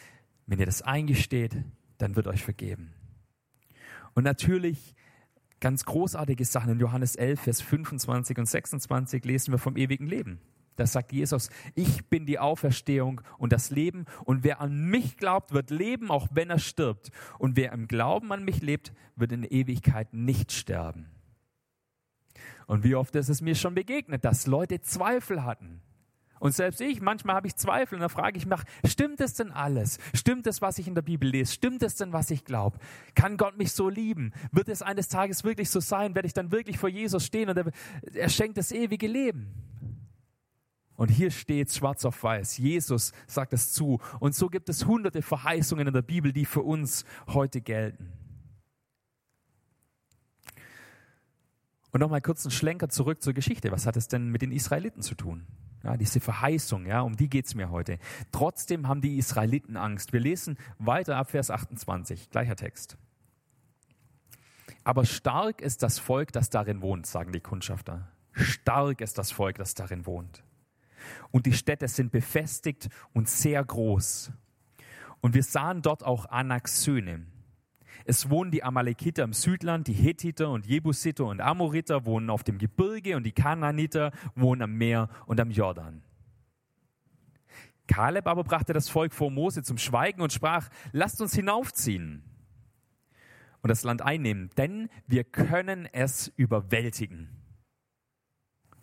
wenn 0.46 0.60
ihr 0.60 0.66
das 0.68 0.84
eingesteht, 0.84 1.58
dann 1.98 2.16
wird 2.16 2.28
euch 2.28 2.44
vergeben. 2.44 2.94
Und 4.14 4.24
natürlich 4.24 4.96
ganz 5.66 5.84
großartige 5.84 6.46
Sachen. 6.46 6.74
In 6.74 6.80
Johannes 6.80 7.16
11, 7.16 7.42
Vers 7.42 7.62
25 7.62 8.38
und 8.38 8.46
26 8.46 9.26
lesen 9.26 9.52
wir 9.52 9.58
vom 9.58 9.78
ewigen 9.78 10.06
Leben. 10.06 10.40
Da 10.76 10.86
sagt 10.86 11.12
Jesus, 11.12 11.50
ich 11.74 12.06
bin 12.06 12.28
die 12.28 12.38
Auferstehung 12.38 13.22
und 13.40 13.52
das 13.52 13.72
Leben 13.72 14.06
und 14.26 14.44
wer 14.44 14.62
an 14.62 14.86
mich 14.92 15.18
glaubt, 15.18 15.54
wird 15.54 15.72
leben, 15.72 16.12
auch 16.12 16.28
wenn 16.30 16.52
er 16.52 16.60
stirbt. 16.60 17.10
Und 17.40 17.56
wer 17.56 17.72
im 17.72 17.88
Glauben 17.88 18.32
an 18.32 18.46
mich 18.46 18.62
lebt, 18.62 18.94
wird 19.16 19.32
in 19.32 19.44
Ewigkeit 19.44 20.14
nicht 20.14 20.52
sterben. 20.52 21.08
Und 22.68 22.84
wie 22.84 22.94
oft 22.94 23.16
ist 23.16 23.30
es 23.30 23.42
mir 23.42 23.56
schon 23.56 23.74
begegnet, 23.74 24.24
dass 24.24 24.46
Leute 24.46 24.82
Zweifel 24.82 25.46
hatten. 25.46 25.82
Und 26.40 26.54
selbst 26.54 26.82
ich, 26.82 27.02
manchmal 27.02 27.36
habe 27.36 27.48
ich 27.48 27.56
Zweifel 27.56 27.96
und 27.96 28.02
dann 28.02 28.10
frage 28.10 28.38
ich 28.38 28.46
mich, 28.46 28.60
stimmt 28.86 29.22
es 29.22 29.34
denn 29.34 29.52
alles? 29.52 29.98
Stimmt 30.14 30.48
es, 30.48 30.62
was 30.62 30.78
ich 30.78 30.88
in 30.88 30.96
der 30.96 31.02
Bibel 31.02 31.30
lese? 31.30 31.54
Stimmt 31.54 31.82
es 31.82 31.96
denn, 31.96 32.14
was 32.14 32.30
ich 32.30 32.44
glaube? 32.44 32.78
Kann 33.16 33.38
Gott 33.38 33.58
mich 33.58 33.72
so 33.72 33.90
lieben? 33.90 34.34
Wird 34.52 34.70
es 34.70 34.82
eines 34.82 35.08
Tages 35.08 35.44
wirklich 35.44 35.70
so 35.70 35.80
sein? 35.80 36.14
Werde 36.14 36.28
ich 36.28 36.34
dann 36.34 36.52
wirklich 36.52 36.78
vor 36.78 36.90
Jesus 36.90 37.26
stehen 37.26 37.50
und 37.50 37.58
er, 37.58 37.72
er 38.14 38.30
schenkt 38.30 38.58
das 38.58 38.72
ewige 38.72 39.08
Leben? 39.08 39.54
Und 40.98 41.10
hier 41.10 41.32
steht 41.32 41.74
schwarz 41.74 42.06
auf 42.06 42.22
weiß. 42.24 42.58
Jesus 42.58 43.12
sagt 43.28 43.54
es 43.54 43.74
zu. 43.74 44.00
Und 44.20 44.34
so 44.34 44.48
gibt 44.50 44.70
es 44.70 44.86
hunderte 44.86 45.22
Verheißungen 45.22 45.88
in 45.88 45.94
der 45.94 46.02
Bibel, 46.02 46.32
die 46.32 46.46
für 46.46 46.62
uns 46.62 47.06
heute 47.28 47.62
gelten. 47.62 48.14
Und 51.92 52.00
nochmal 52.00 52.22
kurz 52.22 52.46
einen 52.46 52.52
Schlenker 52.52 52.90
zurück 52.90 53.22
zur 53.22 53.34
Geschichte. 53.34 53.72
Was 53.72 53.86
hat 53.86 53.98
es 53.98 54.08
denn 54.08 54.30
mit 54.30 54.42
den 54.42 54.52
Israeliten 54.52 55.02
zu 55.02 55.16
tun? 55.16 55.46
Ja, 55.86 55.98
diese 55.98 56.20
Verheißung, 56.20 56.88
ja, 56.88 57.02
um 57.02 57.16
die 57.16 57.30
geht 57.30 57.46
es 57.46 57.54
mir 57.54 57.70
heute. 57.70 58.00
Trotzdem 58.32 58.88
haben 58.88 59.02
die 59.02 59.18
Israeliten 59.18 59.78
Angst. 59.78 60.14
Wir 60.14 60.20
lesen 60.20 60.58
weiter 60.80 61.16
ab 61.16 61.30
Vers 61.30 61.52
28, 61.52 62.32
gleicher 62.32 62.56
Text. 62.56 62.98
Aber 64.84 65.06
stark 65.06 65.62
ist 65.62 65.84
das 65.84 66.00
Volk, 66.00 66.32
das 66.32 66.50
darin 66.50 66.82
wohnt, 66.82 67.06
sagen 67.06 67.32
die 67.32 67.40
Kundschafter. 67.40 68.08
Stark 68.32 69.00
ist 69.00 69.20
das 69.20 69.32
Volk, 69.32 69.58
das 69.58 69.76
darin 69.76 70.08
wohnt. 70.08 70.44
Und 71.30 71.46
die 71.46 71.54
Städte 71.54 71.88
sind 71.88 72.12
befestigt 72.12 72.90
und 73.14 73.30
sehr 73.30 73.64
groß. 73.64 74.32
Und 75.22 75.36
wir 75.36 75.44
sahen 75.44 75.84
dort 75.84 76.04
auch 76.04 76.26
Anaks 76.26 76.82
Söhne. 76.82 77.28
Es 78.08 78.30
wohnen 78.30 78.52
die 78.52 78.64
Amalekiter 78.64 79.24
im 79.24 79.34
Südland, 79.34 79.88
die 79.88 79.94
Hethiter 79.94 80.52
und 80.52 80.68
Jebusiter 80.68 81.26
und 81.26 81.42
Amoriter 81.42 82.06
wohnen 82.06 82.30
auf 82.30 82.44
dem 82.44 82.60
Gebirge 82.60 83.18
und 83.18 83.24
die 83.24 83.32
Kanaaniter 83.32 84.12
wohnen 84.36 84.62
am 84.62 84.74
Meer 84.74 85.10
und 85.26 85.40
am 85.40 85.50
Jordan. 85.50 86.04
Kaleb 87.88 88.28
aber 88.28 88.44
brachte 88.44 88.74
das 88.74 88.90
Volk 88.90 89.12
vor 89.12 89.32
Mose 89.32 89.64
zum 89.64 89.80
Schweigen 89.80 90.22
und 90.22 90.32
sprach, 90.32 90.70
lasst 90.92 91.20
uns 91.20 91.34
hinaufziehen 91.34 92.24
und 93.64 93.70
das 93.70 93.84
Land 93.84 94.04
einnehmen, 94.04 94.52
denn 94.56 94.90
wir 95.08 95.24
können 95.24 95.88
es 95.92 96.32
überwältigen. 96.36 97.30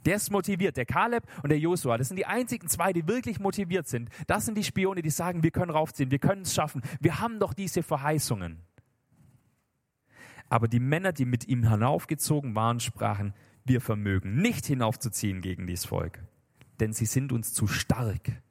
Der 0.04 0.16
ist 0.16 0.32
motiviert, 0.32 0.76
der 0.76 0.86
Kaleb 0.86 1.22
und 1.44 1.50
der 1.50 1.60
Josua. 1.60 1.96
Das 1.96 2.08
sind 2.08 2.16
die 2.16 2.26
einzigen 2.26 2.66
zwei, 2.66 2.92
die 2.92 3.06
wirklich 3.06 3.38
motiviert 3.38 3.86
sind. 3.86 4.10
Das 4.26 4.46
sind 4.46 4.58
die 4.58 4.64
Spione, 4.64 5.00
die 5.00 5.10
sagen, 5.10 5.44
wir 5.44 5.52
können 5.52 5.70
raufziehen, 5.70 6.10
wir 6.10 6.18
können 6.18 6.42
es 6.42 6.54
schaffen. 6.54 6.82
Wir 6.98 7.20
haben 7.20 7.38
doch 7.38 7.54
diese 7.54 7.84
Verheißungen. 7.84 8.58
Aber 10.52 10.68
die 10.68 10.80
Männer, 10.80 11.14
die 11.14 11.24
mit 11.24 11.48
ihm 11.48 11.66
hinaufgezogen 11.66 12.54
waren, 12.54 12.78
sprachen, 12.78 13.32
wir 13.64 13.80
vermögen 13.80 14.34
nicht 14.42 14.66
hinaufzuziehen 14.66 15.40
gegen 15.40 15.66
dieses 15.66 15.86
Volk, 15.86 16.22
denn 16.78 16.92
sie 16.92 17.06
sind 17.06 17.32
uns 17.32 17.54
zu 17.54 17.66
stark. 17.66 18.42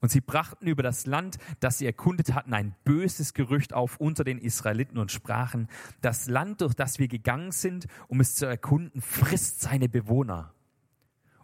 Und 0.00 0.10
sie 0.10 0.20
brachten 0.20 0.66
über 0.66 0.82
das 0.82 1.06
Land, 1.06 1.38
das 1.60 1.78
sie 1.78 1.86
erkundet 1.86 2.34
hatten, 2.34 2.52
ein 2.52 2.74
böses 2.82 3.32
Gerücht 3.32 3.72
auf 3.72 3.98
unter 3.98 4.24
den 4.24 4.38
Israeliten 4.38 4.98
und 4.98 5.12
sprachen, 5.12 5.68
das 6.00 6.26
Land, 6.26 6.62
durch 6.62 6.74
das 6.74 6.98
wir 6.98 7.06
gegangen 7.06 7.52
sind, 7.52 7.86
um 8.08 8.18
es 8.18 8.34
zu 8.34 8.46
erkunden, 8.46 9.00
frisst 9.00 9.60
seine 9.60 9.88
Bewohner. 9.88 10.52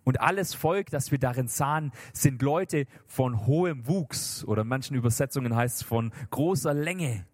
Und 0.03 0.21
alles 0.21 0.53
Volk, 0.53 0.91
das 0.91 1.13
wir 1.13 1.21
darin 1.21 1.47
sahen, 1.47 1.93
sind 2.13 2.43
Leute 2.43 2.89
von 3.07 3.47
hohem 3.47 3.87
Wuchs 3.87 4.43
oder 4.45 4.63
in 4.63 4.69
manchen 4.69 4.97
Übersetzungen 4.97 5.55
heißt 5.55 5.83
es 5.83 5.83
von 5.85 6.11
großer 6.31 6.75
Länge. 6.75 7.25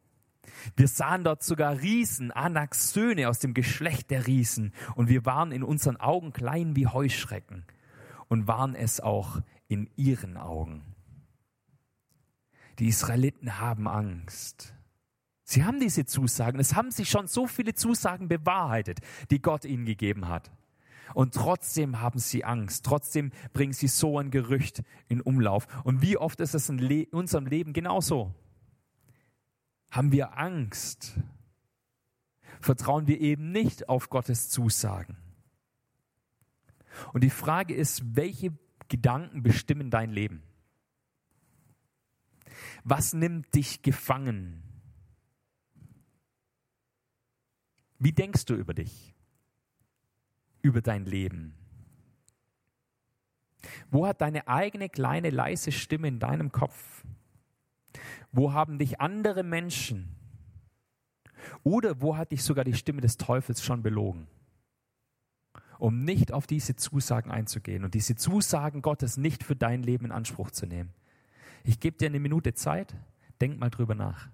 Wir 0.77 0.89
sahen 0.89 1.25
dort 1.25 1.43
sogar 1.43 1.81
Riesen, 1.81 2.31
Anaks 2.31 2.93
Söhne 2.93 3.29
aus 3.29 3.39
dem 3.39 3.55
Geschlecht 3.55 4.11
der 4.11 4.27
Riesen. 4.27 4.73
Und 4.95 5.09
wir 5.09 5.25
waren 5.25 5.53
in 5.53 5.63
unseren 5.63 5.97
Augen 5.97 6.33
klein 6.33 6.77
wie 6.77 6.87
Heuschrecken 6.87 7.65
und 8.29 8.49
waren 8.49 8.75
es 8.75 9.01
auch 9.01 9.41
in 9.69 9.89
ihren 9.97 10.37
Augen. 10.37 10.83
Die 12.79 12.89
Israeliten 12.89 13.61
haben 13.61 13.87
Angst. 13.87 14.75
Sie 15.45 15.65
haben 15.65 15.79
diese 15.79 16.07
Zusagen. 16.07 16.59
Es 16.59 16.75
haben 16.75 16.91
sich 16.91 17.11
schon 17.11 17.29
so 17.29 17.47
viele 17.47 17.75
Zusagen 17.75 18.29
bewahrheitet, 18.29 19.01
die 19.31 19.41
Gott 19.41 19.65
ihnen 19.65 19.85
gegeben 19.85 20.29
hat. 20.29 20.51
Und 21.13 21.35
trotzdem 21.35 22.01
haben 22.01 22.19
sie 22.19 22.45
Angst. 22.45 22.85
Trotzdem 22.85 23.31
bringen 23.53 23.75
sie 23.75 23.89
so 23.89 24.19
ein 24.19 24.31
Gerücht 24.31 24.83
in 25.09 25.21
Umlauf. 25.21 25.67
Und 25.85 26.03
wie 26.03 26.17
oft 26.17 26.41
ist 26.41 26.55
es 26.55 26.69
in 26.69 27.07
unserem 27.13 27.47
Leben 27.47 27.73
genauso? 27.73 28.35
Haben 29.95 30.11
wir 30.11 30.37
Angst, 30.39 31.15
vertrauen 32.61 33.07
wir 33.07 33.21
eben 33.21 33.53
nicht 33.53 33.89
auf 33.89 34.11
Gottes 34.11 34.49
Zusagen. 34.49 35.17
Und 37.13 37.23
die 37.23 37.31
Frage 37.31 37.75
ist, 37.75 38.17
welche 38.17 38.53
Gedanken 38.89 39.45
bestimmen 39.45 39.91
dein 39.91 40.11
Leben? 40.11 40.43
Was 42.83 43.13
nimmt 43.13 43.55
dich 43.55 43.83
gefangen? 43.83 44.63
Wie 48.01 48.13
denkst 48.13 48.47
du 48.47 48.55
über 48.55 48.75
dich? 48.75 49.15
Über 50.61 50.83
dein 50.83 51.05
Leben? 51.05 51.55
Wo 53.91 54.07
hat 54.09 54.21
deine 54.21 54.49
eigene 54.49 54.89
kleine 54.89 55.31
leise 55.31 55.71
Stimme 55.71 56.09
in 56.09 56.19
deinem 56.19 56.51
Kopf 56.51 57.05
Wo 58.37 58.53
haben 58.53 58.79
dich 58.81 59.00
andere 59.00 59.45
Menschen 59.45 60.17
oder 61.62 62.00
wo 62.00 62.17
hat 62.17 62.33
dich 62.33 62.43
sogar 62.43 62.64
die 62.64 62.75
Stimme 62.75 63.00
des 63.00 63.17
Teufels 63.17 63.62
schon 63.62 63.83
belogen? 63.83 64.26
Um 65.79 66.05
nicht 66.05 66.33
auf 66.33 66.49
diese 66.49 66.75
Zusagen 66.75 67.31
einzugehen 67.31 67.85
und 67.85 67.95
diese 67.95 68.17
Zusagen 68.17 68.83
Gottes 68.83 69.17
nicht 69.17 69.45
für 69.45 69.55
dein 69.55 69.85
Leben 69.85 70.07
in 70.07 70.12
Anspruch 70.12 70.50
zu 70.50 70.67
nehmen. 70.67 70.93
Ich 71.62 71.79
gebe 71.79 71.97
dir 71.97 72.07
eine 72.07 72.19
Minute 72.19 72.55
Zeit, 72.55 72.97
denk 73.41 73.61
mal 73.61 73.71
drüber 73.71 73.95
nach. 73.95 74.29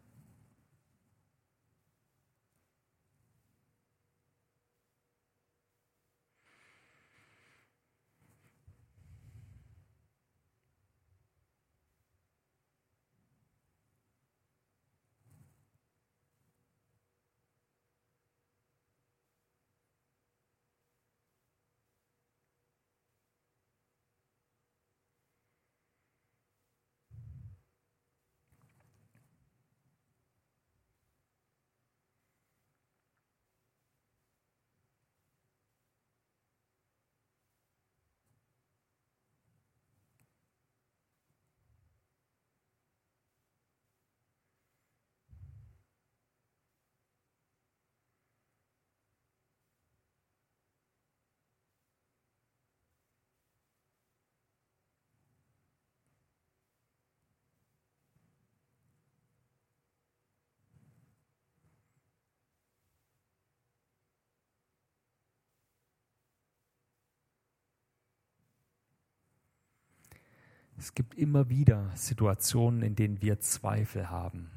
Es 70.81 70.95
gibt 70.95 71.15
immer 71.15 71.51
wieder 71.51 71.91
Situationen, 71.95 72.81
in 72.81 72.97
denen 72.97 73.21
wir 73.21 73.39
Zweifel 73.39 74.09
haben, 74.09 74.51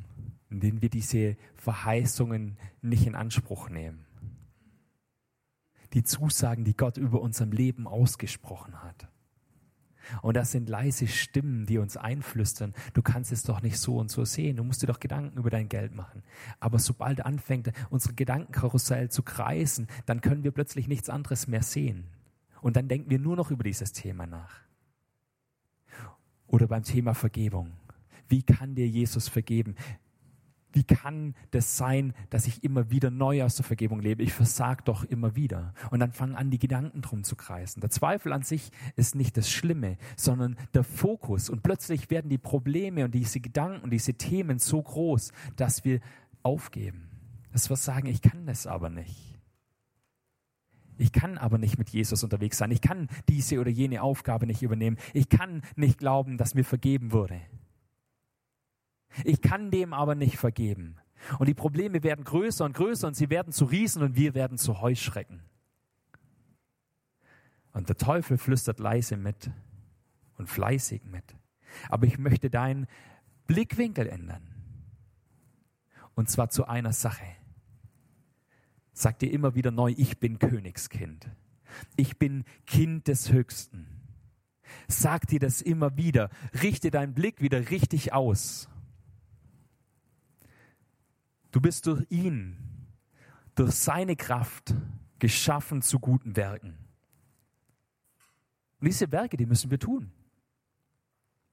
in 0.49 0.61
denen 0.61 0.81
wir 0.81 0.89
diese 0.89 1.35
Verheißungen 1.57 2.57
nicht 2.81 3.05
in 3.05 3.13
Anspruch 3.13 3.67
nehmen. 3.67 4.05
Die 5.91 6.03
Zusagen, 6.03 6.63
die 6.63 6.77
Gott 6.77 6.95
über 6.95 7.19
unserem 7.19 7.51
Leben 7.51 7.87
ausgesprochen 7.87 8.81
hat. 8.81 9.09
Und 10.21 10.37
das 10.37 10.53
sind 10.53 10.69
leise 10.69 11.09
Stimmen, 11.09 11.65
die 11.65 11.77
uns 11.77 11.97
einflüstern, 11.97 12.73
du 12.93 13.01
kannst 13.01 13.33
es 13.33 13.43
doch 13.43 13.61
nicht 13.61 13.77
so 13.77 13.97
und 13.97 14.09
so 14.09 14.23
sehen, 14.23 14.55
du 14.55 14.63
musst 14.63 14.81
dir 14.81 14.87
doch 14.87 15.01
Gedanken 15.01 15.37
über 15.37 15.49
dein 15.49 15.67
Geld 15.67 15.93
machen. 15.93 16.23
Aber 16.61 16.79
sobald 16.79 17.25
anfängt, 17.25 17.73
unsere 17.89 18.13
Gedankenkarussell 18.13 19.11
zu 19.11 19.23
kreisen, 19.23 19.87
dann 20.05 20.21
können 20.21 20.45
wir 20.45 20.51
plötzlich 20.51 20.87
nichts 20.87 21.09
anderes 21.09 21.47
mehr 21.47 21.63
sehen. 21.63 22.05
Und 22.61 22.77
dann 22.77 22.87
denken 22.87 23.09
wir 23.09 23.19
nur 23.19 23.35
noch 23.35 23.51
über 23.51 23.65
dieses 23.65 23.91
Thema 23.91 24.25
nach. 24.25 24.63
Oder 26.53 26.67
beim 26.67 26.83
Thema 26.83 27.15
Vergebung. 27.15 27.71
Wie 28.29 28.43
kann 28.43 28.75
dir 28.75 28.87
Jesus 28.87 29.27
vergeben? 29.27 29.73
Wie 30.71 30.83
kann 30.83 31.33
das 31.49 31.77
sein, 31.77 32.13
dass 32.29 32.45
ich 32.45 32.63
immer 32.63 32.91
wieder 32.91 33.09
neu 33.09 33.41
aus 33.43 33.55
der 33.55 33.65
Vergebung 33.65 33.99
lebe? 33.99 34.21
Ich 34.21 34.33
versag 34.33 34.85
doch 34.85 35.03
immer 35.03 35.35
wieder. 35.35 35.73
Und 35.89 35.99
dann 35.99 36.11
fangen 36.11 36.35
an, 36.35 36.51
die 36.51 36.59
Gedanken 36.59 37.01
drum 37.01 37.23
zu 37.23 37.35
kreisen. 37.35 37.81
Der 37.81 37.89
Zweifel 37.89 38.31
an 38.31 38.43
sich 38.43 38.69
ist 38.95 39.15
nicht 39.15 39.35
das 39.35 39.49
Schlimme, 39.49 39.97
sondern 40.15 40.55
der 40.75 40.83
Fokus. 40.83 41.49
Und 41.49 41.63
plötzlich 41.63 42.11
werden 42.11 42.29
die 42.29 42.37
Probleme 42.37 43.03
und 43.03 43.15
diese 43.15 43.39
Gedanken 43.39 43.83
und 43.85 43.89
diese 43.89 44.13
Themen 44.13 44.59
so 44.59 44.79
groß, 44.79 45.31
dass 45.55 45.83
wir 45.85 46.01
aufgeben. 46.43 47.09
Dass 47.51 47.71
wir 47.71 47.77
sagen, 47.77 48.05
ich 48.05 48.21
kann 48.21 48.45
das 48.45 48.67
aber 48.67 48.91
nicht. 48.91 49.32
Ich 50.97 51.11
kann 51.11 51.37
aber 51.37 51.57
nicht 51.57 51.77
mit 51.77 51.89
Jesus 51.89 52.23
unterwegs 52.23 52.57
sein. 52.57 52.71
Ich 52.71 52.81
kann 52.81 53.07
diese 53.27 53.59
oder 53.59 53.69
jene 53.69 54.01
Aufgabe 54.01 54.45
nicht 54.45 54.61
übernehmen. 54.61 54.97
Ich 55.13 55.29
kann 55.29 55.63
nicht 55.75 55.97
glauben, 55.97 56.37
dass 56.37 56.53
mir 56.53 56.65
vergeben 56.65 57.11
wurde. 57.11 57.41
Ich 59.23 59.41
kann 59.41 59.71
dem 59.71 59.93
aber 59.93 60.15
nicht 60.15 60.37
vergeben. 60.37 60.97
Und 61.39 61.47
die 61.47 61.53
Probleme 61.53 62.03
werden 62.03 62.25
größer 62.25 62.65
und 62.65 62.73
größer 62.73 63.07
und 63.07 63.15
sie 63.15 63.29
werden 63.29 63.53
zu 63.53 63.65
Riesen 63.65 64.03
und 64.03 64.15
wir 64.15 64.33
werden 64.33 64.57
zu 64.57 64.81
Heuschrecken. 64.81 65.41
Und 67.71 67.89
der 67.89 67.97
Teufel 67.97 68.37
flüstert 68.37 68.79
leise 68.79 69.17
mit 69.17 69.49
und 70.37 70.47
fleißig 70.47 71.03
mit. 71.05 71.35
Aber 71.89 72.05
ich 72.05 72.19
möchte 72.19 72.49
deinen 72.49 72.87
Blickwinkel 73.47 74.07
ändern. 74.07 74.47
Und 76.15 76.29
zwar 76.29 76.49
zu 76.49 76.67
einer 76.67 76.93
Sache. 76.93 77.25
Sag 78.93 79.19
dir 79.19 79.31
immer 79.31 79.55
wieder 79.55 79.71
neu, 79.71 79.93
ich 79.97 80.19
bin 80.19 80.39
Königskind. 80.39 81.29
Ich 81.95 82.17
bin 82.17 82.43
Kind 82.67 83.07
des 83.07 83.31
Höchsten. 83.31 83.87
Sag 84.87 85.27
dir 85.27 85.39
das 85.39 85.61
immer 85.61 85.97
wieder. 85.97 86.29
Richte 86.61 86.91
deinen 86.91 87.13
Blick 87.13 87.41
wieder 87.41 87.69
richtig 87.71 88.13
aus. 88.13 88.69
Du 91.51 91.61
bist 91.61 91.87
durch 91.87 92.05
ihn, 92.09 92.57
durch 93.55 93.73
seine 93.73 94.15
Kraft 94.15 94.75
geschaffen 95.19 95.81
zu 95.81 95.99
guten 95.99 96.35
Werken. 96.35 96.77
Und 98.79 98.87
diese 98.87 99.11
Werke, 99.11 99.37
die 99.37 99.45
müssen 99.45 99.71
wir 99.71 99.79
tun. 99.79 100.11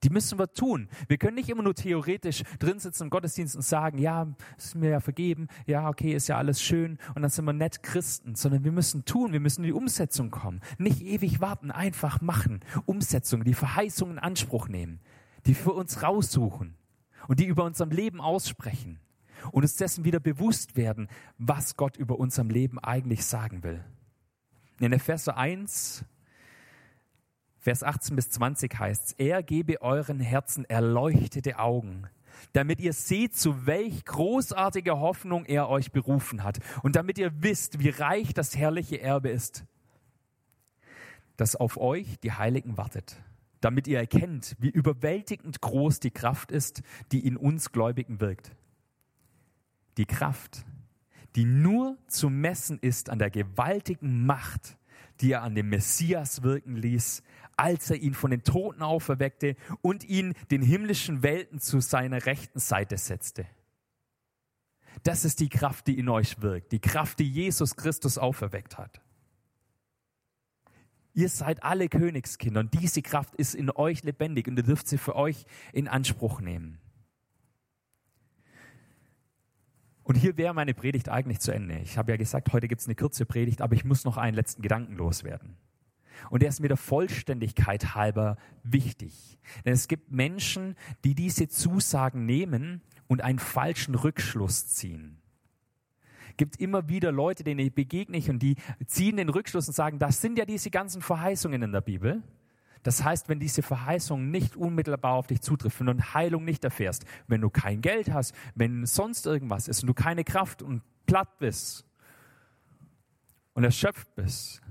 Die 0.03 0.09
müssen 0.09 0.39
wir 0.39 0.51
tun. 0.51 0.89
Wir 1.07 1.17
können 1.17 1.35
nicht 1.35 1.49
immer 1.49 1.61
nur 1.61 1.75
theoretisch 1.75 2.43
drin 2.59 2.79
sitzen 2.79 3.03
im 3.03 3.09
Gottesdienst 3.09 3.55
und 3.55 3.61
sagen, 3.61 3.99
ja, 3.99 4.27
es 4.57 4.65
ist 4.65 4.75
mir 4.75 4.89
ja 4.89 4.99
vergeben, 4.99 5.47
ja, 5.67 5.87
okay, 5.87 6.13
ist 6.13 6.27
ja 6.27 6.37
alles 6.37 6.61
schön 6.61 6.97
und 7.13 7.21
dann 7.21 7.29
sind 7.29 7.45
wir 7.45 7.53
nett 7.53 7.83
Christen, 7.83 8.35
sondern 8.35 8.63
wir 8.63 8.71
müssen 8.71 9.05
tun, 9.05 9.31
wir 9.31 9.39
müssen 9.39 9.63
in 9.63 9.67
die 9.67 9.73
Umsetzung 9.73 10.31
kommen. 10.31 10.61
Nicht 10.79 11.01
ewig 11.01 11.39
warten, 11.39 11.69
einfach 11.69 12.21
machen. 12.21 12.61
Umsetzung, 12.85 13.43
die 13.43 13.53
Verheißungen 13.53 14.17
in 14.17 14.23
Anspruch 14.23 14.67
nehmen, 14.67 14.99
die 15.45 15.53
für 15.53 15.73
uns 15.73 16.01
raussuchen 16.01 16.75
und 17.27 17.39
die 17.39 17.45
über 17.45 17.63
unserem 17.63 17.91
Leben 17.91 18.21
aussprechen 18.21 18.99
und 19.51 19.63
uns 19.63 19.75
dessen 19.75 20.03
wieder 20.03 20.19
bewusst 20.19 20.75
werden, 20.75 21.09
was 21.37 21.75
Gott 21.75 21.97
über 21.97 22.19
unserem 22.19 22.49
Leben 22.49 22.79
eigentlich 22.79 23.25
sagen 23.25 23.63
will. 23.63 23.83
In 24.79 24.93
Epheser 24.93 25.37
1, 25.37 26.05
Vers 27.61 27.83
18 27.83 28.15
bis 28.15 28.31
20 28.31 28.79
heißt 28.79 29.05
es, 29.05 29.11
er 29.19 29.43
gebe 29.43 29.83
euren 29.83 30.19
Herzen 30.19 30.65
erleuchtete 30.65 31.59
Augen, 31.59 32.07
damit 32.53 32.81
ihr 32.81 32.91
seht, 32.91 33.35
zu 33.35 33.67
welch 33.67 34.03
großartiger 34.03 34.99
Hoffnung 34.99 35.45
er 35.45 35.69
euch 35.69 35.91
berufen 35.91 36.43
hat 36.43 36.57
und 36.81 36.95
damit 36.95 37.19
ihr 37.19 37.31
wisst, 37.43 37.77
wie 37.77 37.89
reich 37.89 38.33
das 38.33 38.57
herrliche 38.57 38.99
Erbe 38.99 39.29
ist, 39.29 39.63
das 41.37 41.55
auf 41.55 41.77
euch, 41.77 42.19
die 42.21 42.31
Heiligen, 42.31 42.77
wartet, 42.77 43.21
damit 43.59 43.87
ihr 43.87 43.99
erkennt, 43.99 44.55
wie 44.57 44.69
überwältigend 44.69 45.61
groß 45.61 45.99
die 45.99 46.11
Kraft 46.11 46.51
ist, 46.51 46.81
die 47.11 47.27
in 47.27 47.37
uns 47.37 47.71
Gläubigen 47.71 48.19
wirkt. 48.19 48.55
Die 49.97 50.05
Kraft, 50.05 50.65
die 51.35 51.45
nur 51.45 51.95
zu 52.07 52.31
messen 52.31 52.79
ist 52.79 53.11
an 53.11 53.19
der 53.19 53.29
gewaltigen 53.29 54.25
Macht, 54.25 54.77
die 55.21 55.33
er 55.33 55.43
an 55.43 55.55
dem 55.55 55.69
Messias 55.69 56.43
wirken 56.43 56.75
ließ, 56.75 57.23
als 57.57 57.89
er 57.89 57.97
ihn 57.97 58.13
von 58.13 58.31
den 58.31 58.43
Toten 58.43 58.81
auferweckte 58.81 59.55
und 59.81 60.03
ihn 60.03 60.33
den 60.49 60.61
himmlischen 60.61 61.23
Welten 61.23 61.59
zu 61.59 61.79
seiner 61.79 62.25
rechten 62.25 62.59
Seite 62.59 62.97
setzte. 62.97 63.45
Das 65.03 65.25
ist 65.25 65.39
die 65.39 65.49
Kraft, 65.49 65.87
die 65.87 65.97
in 65.97 66.09
euch 66.09 66.41
wirkt, 66.41 66.71
die 66.71 66.79
Kraft, 66.79 67.19
die 67.19 67.29
Jesus 67.29 67.75
Christus 67.75 68.17
auferweckt 68.17 68.77
hat. 68.77 69.01
Ihr 71.13 71.29
seid 71.29 71.63
alle 71.63 71.89
Königskinder 71.89 72.61
und 72.61 72.73
diese 72.73 73.01
Kraft 73.01 73.35
ist 73.35 73.53
in 73.53 73.69
euch 73.69 74.03
lebendig 74.03 74.47
und 74.47 74.57
ihr 74.57 74.63
dürft 74.63 74.87
sie 74.87 74.97
für 74.97 75.15
euch 75.15 75.45
in 75.73 75.87
Anspruch 75.87 76.39
nehmen. 76.41 76.80
Und 80.03 80.15
hier 80.15 80.37
wäre 80.37 80.53
meine 80.53 80.73
Predigt 80.73 81.09
eigentlich 81.09 81.39
zu 81.39 81.51
Ende. 81.51 81.77
Ich 81.79 81.97
habe 81.97 82.11
ja 82.11 82.17
gesagt, 82.17 82.51
heute 82.53 82.67
gibt 82.67 82.81
es 82.81 82.87
eine 82.87 82.95
kurze 82.95 83.25
Predigt, 83.25 83.61
aber 83.61 83.75
ich 83.75 83.85
muss 83.85 84.03
noch 84.03 84.17
einen 84.17 84.35
letzten 84.35 84.61
Gedanken 84.61 84.95
loswerden. 84.95 85.57
Und 86.29 86.41
der 86.41 86.49
ist 86.49 86.59
mir 86.59 86.67
der 86.67 86.77
Vollständigkeit 86.77 87.95
halber 87.95 88.37
wichtig. 88.63 89.39
Denn 89.65 89.73
es 89.73 89.87
gibt 89.87 90.11
Menschen, 90.11 90.75
die 91.03 91.15
diese 91.15 91.47
Zusagen 91.47 92.25
nehmen 92.25 92.81
und 93.07 93.21
einen 93.21 93.39
falschen 93.39 93.95
Rückschluss 93.95 94.67
ziehen. 94.67 95.17
Es 96.29 96.37
gibt 96.37 96.57
immer 96.57 96.87
wieder 96.87 97.11
Leute, 97.11 97.43
denen 97.43 97.59
ich 97.59 97.73
begegne 97.73 98.17
ich 98.17 98.29
und 98.29 98.39
die 98.39 98.55
ziehen 98.85 99.17
den 99.17 99.29
Rückschluss 99.29 99.67
und 99.67 99.73
sagen, 99.73 99.99
das 99.99 100.21
sind 100.21 100.37
ja 100.37 100.45
diese 100.45 100.69
ganzen 100.69 101.01
Verheißungen 101.01 101.61
in 101.61 101.71
der 101.71 101.81
Bibel. 101.81 102.23
Das 102.83 103.03
heißt, 103.03 103.29
wenn 103.29 103.39
diese 103.39 103.61
Verheißung 103.61 104.31
nicht 104.31 104.55
unmittelbar 104.55 105.13
auf 105.13 105.27
dich 105.27 105.41
zutrifft, 105.41 105.79
wenn 105.79 105.97
du 105.97 106.13
Heilung 106.13 106.43
nicht 106.43 106.63
erfährst, 106.63 107.05
wenn 107.27 107.41
du 107.41 107.49
kein 107.49 107.81
Geld 107.81 108.11
hast, 108.11 108.33
wenn 108.55 108.85
sonst 108.85 109.25
irgendwas 109.25 109.67
ist 109.67 109.83
und 109.83 109.87
du 109.87 109.93
keine 109.93 110.23
Kraft 110.23 110.61
und 110.63 110.81
platt 111.05 111.37
bist 111.37 111.85
und 113.53 113.63
erschöpft 113.63 114.15
bist, 114.15 114.61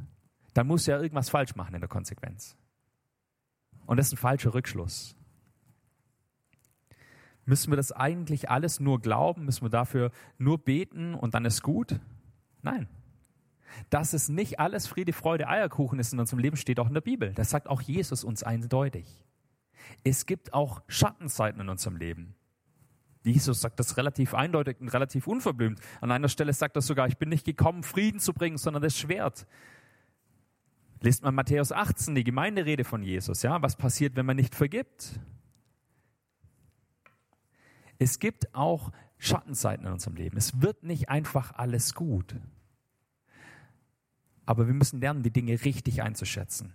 dann 0.54 0.66
musst 0.66 0.86
du 0.86 0.90
ja 0.92 1.00
irgendwas 1.00 1.30
falsch 1.30 1.54
machen 1.54 1.74
in 1.74 1.80
der 1.80 1.88
Konsequenz. 1.88 2.56
Und 3.86 3.96
das 3.96 4.06
ist 4.06 4.14
ein 4.14 4.18
falscher 4.18 4.54
Rückschluss. 4.54 5.14
Müssen 7.44 7.72
wir 7.72 7.76
das 7.76 7.92
eigentlich 7.92 8.50
alles 8.50 8.80
nur 8.80 9.00
glauben? 9.00 9.44
Müssen 9.44 9.62
wir 9.62 9.70
dafür 9.70 10.10
nur 10.38 10.58
beten 10.58 11.14
und 11.14 11.34
dann 11.34 11.44
ist 11.44 11.62
gut? 11.62 11.98
Nein. 12.62 12.88
Dass 13.88 14.12
es 14.12 14.28
nicht 14.28 14.60
alles 14.60 14.86
Friede, 14.86 15.12
Freude, 15.12 15.48
Eierkuchen 15.48 15.98
ist 15.98 16.12
in 16.12 16.20
unserem 16.20 16.38
Leben, 16.38 16.56
steht 16.56 16.80
auch 16.80 16.88
in 16.88 16.94
der 16.94 17.00
Bibel. 17.00 17.32
Das 17.34 17.50
sagt 17.50 17.68
auch 17.68 17.80
Jesus 17.80 18.24
uns 18.24 18.42
eindeutig. 18.42 19.24
Es 20.04 20.26
gibt 20.26 20.54
auch 20.54 20.82
Schattenzeiten 20.88 21.60
in 21.60 21.68
unserem 21.68 21.96
Leben. 21.96 22.34
Jesus 23.22 23.60
sagt 23.60 23.78
das 23.78 23.96
relativ 23.96 24.34
eindeutig 24.34 24.80
und 24.80 24.88
relativ 24.88 25.26
unverblümt. 25.26 25.78
An 26.00 26.10
einer 26.10 26.28
Stelle 26.28 26.52
sagt 26.52 26.76
er 26.76 26.82
sogar, 26.82 27.06
ich 27.06 27.18
bin 27.18 27.28
nicht 27.28 27.44
gekommen, 27.44 27.82
Frieden 27.82 28.18
zu 28.18 28.32
bringen, 28.32 28.56
sondern 28.56 28.82
das 28.82 28.96
Schwert. 28.96 29.46
Lest 31.02 31.22
mal 31.22 31.32
Matthäus 31.32 31.72
18, 31.72 32.14
die 32.14 32.24
Gemeinderede 32.24 32.84
von 32.84 33.02
Jesus. 33.02 33.42
Ja, 33.42 33.60
was 33.62 33.76
passiert, 33.76 34.16
wenn 34.16 34.26
man 34.26 34.36
nicht 34.36 34.54
vergibt? 34.54 35.20
Es 37.98 38.18
gibt 38.18 38.54
auch 38.54 38.90
Schattenzeiten 39.18 39.86
in 39.86 39.92
unserem 39.92 40.16
Leben. 40.16 40.38
Es 40.38 40.62
wird 40.62 40.82
nicht 40.82 41.10
einfach 41.10 41.52
alles 41.54 41.94
gut. 41.94 42.36
Aber 44.46 44.66
wir 44.66 44.74
müssen 44.74 45.00
lernen, 45.00 45.22
die 45.22 45.30
Dinge 45.30 45.52
richtig 45.64 46.02
einzuschätzen. 46.02 46.72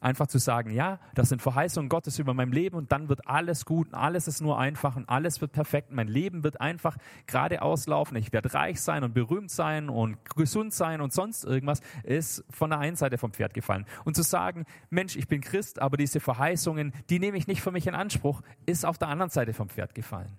Einfach 0.00 0.28
zu 0.28 0.38
sagen, 0.38 0.70
ja, 0.70 1.00
das 1.14 1.28
sind 1.28 1.42
Verheißungen 1.42 1.88
Gottes 1.88 2.20
über 2.20 2.32
mein 2.32 2.52
Leben 2.52 2.76
und 2.76 2.92
dann 2.92 3.08
wird 3.08 3.26
alles 3.26 3.64
gut 3.64 3.88
und 3.88 3.94
alles 3.94 4.28
ist 4.28 4.40
nur 4.40 4.56
einfach 4.56 4.94
und 4.94 5.08
alles 5.08 5.40
wird 5.40 5.50
perfekt. 5.50 5.90
Mein 5.90 6.06
Leben 6.06 6.44
wird 6.44 6.60
einfach 6.60 6.96
geradeaus 7.26 7.88
laufen. 7.88 8.14
Ich 8.14 8.32
werde 8.32 8.54
reich 8.54 8.80
sein 8.80 9.02
und 9.02 9.12
berühmt 9.12 9.50
sein 9.50 9.88
und 9.88 10.16
gesund 10.36 10.72
sein 10.72 11.00
und 11.00 11.12
sonst 11.12 11.44
irgendwas, 11.44 11.80
ist 12.04 12.44
von 12.48 12.70
der 12.70 12.78
einen 12.78 12.94
Seite 12.94 13.18
vom 13.18 13.32
Pferd 13.32 13.54
gefallen. 13.54 13.86
Und 14.04 14.14
zu 14.14 14.22
sagen, 14.22 14.66
Mensch, 14.88 15.16
ich 15.16 15.26
bin 15.26 15.40
Christ, 15.40 15.80
aber 15.80 15.96
diese 15.96 16.20
Verheißungen, 16.20 16.92
die 17.10 17.18
nehme 17.18 17.36
ich 17.36 17.48
nicht 17.48 17.60
für 17.60 17.72
mich 17.72 17.88
in 17.88 17.96
Anspruch, 17.96 18.42
ist 18.66 18.86
auf 18.86 18.98
der 18.98 19.08
anderen 19.08 19.30
Seite 19.30 19.52
vom 19.52 19.68
Pferd 19.68 19.96
gefallen. 19.96 20.38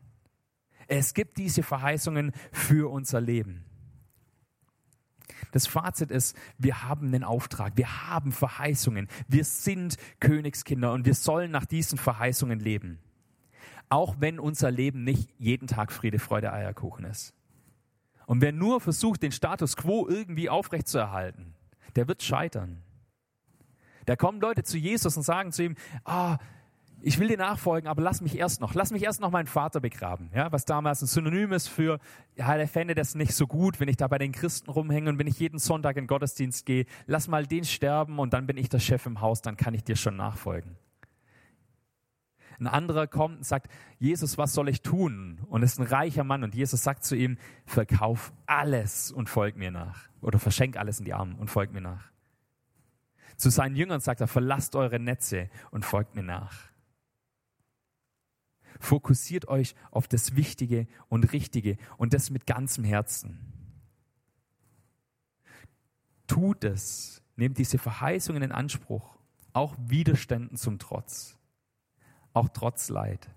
Es 0.87 1.13
gibt 1.13 1.37
diese 1.37 1.63
Verheißungen 1.63 2.31
für 2.53 2.89
unser 2.89 3.19
Leben. 3.19 3.65
Das 5.51 5.67
Fazit 5.67 6.11
ist, 6.11 6.35
wir 6.57 6.83
haben 6.83 7.07
einen 7.07 7.23
Auftrag, 7.23 7.73
wir 7.75 8.09
haben 8.09 8.31
Verheißungen, 8.31 9.07
wir 9.27 9.43
sind 9.43 9.97
Königskinder 10.19 10.93
und 10.93 11.05
wir 11.05 11.13
sollen 11.13 11.51
nach 11.51 11.65
diesen 11.65 11.97
Verheißungen 11.97 12.59
leben. 12.59 12.99
Auch 13.89 14.15
wenn 14.19 14.39
unser 14.39 14.69
Leben 14.71 15.03
nicht 15.03 15.29
jeden 15.37 15.67
Tag 15.67 15.91
Friede, 15.91 16.19
Freude, 16.19 16.53
Eierkuchen 16.53 17.05
ist. 17.05 17.33
Und 18.27 18.41
wer 18.41 18.51
nur 18.51 18.79
versucht, 18.79 19.23
den 19.23 19.31
Status 19.31 19.75
quo 19.75 20.07
irgendwie 20.07 20.49
aufrechtzuerhalten, 20.49 21.55
der 21.95 22.07
wird 22.07 22.21
scheitern. 22.21 22.83
Da 24.05 24.15
kommen 24.15 24.39
Leute 24.39 24.63
zu 24.63 24.77
Jesus 24.77 25.17
und 25.17 25.23
sagen 25.23 25.51
zu 25.51 25.63
ihm, 25.63 25.75
ah, 26.03 26.35
oh, 26.35 26.37
ich 27.01 27.19
will 27.19 27.27
dir 27.27 27.37
nachfolgen, 27.37 27.89
aber 27.89 28.01
lass 28.01 28.21
mich 28.21 28.37
erst 28.37 28.61
noch, 28.61 28.73
lass 28.73 28.91
mich 28.91 29.03
erst 29.03 29.21
noch 29.21 29.31
meinen 29.31 29.47
Vater 29.47 29.79
begraben, 29.79 30.29
ja, 30.33 30.51
was 30.51 30.65
damals 30.65 31.01
ein 31.01 31.07
Synonym 31.07 31.53
ist 31.53 31.67
für, 31.67 31.99
ja, 32.35 32.57
der 32.57 32.67
fände 32.67 32.95
das 32.95 33.15
nicht 33.15 33.33
so 33.33 33.47
gut, 33.47 33.79
wenn 33.79 33.87
ich 33.87 33.97
da 33.97 34.07
bei 34.07 34.17
den 34.17 34.31
Christen 34.31 34.69
rumhänge 34.69 35.09
und 35.09 35.19
wenn 35.19 35.27
ich 35.27 35.39
jeden 35.39 35.59
Sonntag 35.59 35.97
in 35.97 36.03
den 36.03 36.07
Gottesdienst 36.07 36.65
gehe, 36.65 36.85
lass 37.05 37.27
mal 37.27 37.45
den 37.45 37.63
sterben 37.63 38.19
und 38.19 38.33
dann 38.33 38.47
bin 38.47 38.57
ich 38.57 38.69
der 38.69 38.79
Chef 38.79 39.05
im 39.05 39.21
Haus, 39.21 39.41
dann 39.41 39.57
kann 39.57 39.73
ich 39.73 39.83
dir 39.83 39.95
schon 39.95 40.15
nachfolgen. 40.15 40.75
Ein 42.59 42.67
anderer 42.67 43.07
kommt 43.07 43.37
und 43.37 43.45
sagt, 43.45 43.71
Jesus, 43.99 44.37
was 44.37 44.53
soll 44.53 44.67
ich 44.67 44.81
tun? 44.81 45.39
Und 45.47 45.63
ist 45.63 45.79
ein 45.79 45.87
reicher 45.87 46.25
Mann 46.25 46.43
und 46.43 46.53
Jesus 46.53 46.83
sagt 46.83 47.05
zu 47.05 47.15
ihm, 47.15 47.37
verkauf 47.65 48.33
alles 48.45 49.11
und 49.11 49.29
folg 49.29 49.55
mir 49.55 49.71
nach. 49.71 50.09
Oder 50.19 50.39
verschenk 50.39 50.75
alles 50.75 50.99
in 50.99 51.05
die 51.05 51.13
Armen 51.13 51.35
und 51.35 51.49
folg 51.49 51.71
mir 51.71 51.79
nach. 51.79 52.11
Zu 53.37 53.49
seinen 53.49 53.77
Jüngern 53.77 54.01
sagt 54.01 54.19
er, 54.19 54.27
verlasst 54.27 54.75
eure 54.75 54.99
Netze 54.99 55.49
und 55.71 55.85
folgt 55.85 56.15
mir 56.15 56.23
nach. 56.23 56.69
Fokussiert 58.79 59.47
euch 59.47 59.75
auf 59.91 60.07
das 60.07 60.35
Wichtige 60.35 60.87
und 61.07 61.31
Richtige 61.33 61.77
und 61.97 62.13
das 62.13 62.29
mit 62.29 62.45
ganzem 62.45 62.83
Herzen. 62.83 63.39
Tut 66.27 66.63
es, 66.63 67.23
nehmt 67.35 67.57
diese 67.57 67.77
Verheißungen 67.77 68.43
in 68.43 68.51
Anspruch, 68.51 69.17
auch 69.53 69.75
Widerständen 69.79 70.57
zum 70.57 70.77
Trotz, 70.77 71.37
auch 72.33 72.49
trotz 72.49 72.89
Leid. 72.89 73.29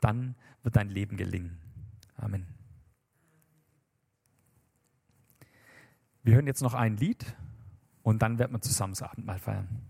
Dann 0.00 0.36
wird 0.62 0.76
dein 0.76 0.88
Leben 0.88 1.16
gelingen. 1.16 1.58
Amen. 2.16 2.46
Wir 6.22 6.34
hören 6.34 6.46
jetzt 6.46 6.62
noch 6.62 6.74
ein 6.74 6.96
Lied 6.96 7.34
und 8.02 8.20
dann 8.20 8.38
werden 8.38 8.52
wir 8.52 8.60
zusammen 8.60 8.92
das 8.92 9.02
Abendmahl 9.02 9.38
feiern. 9.38 9.87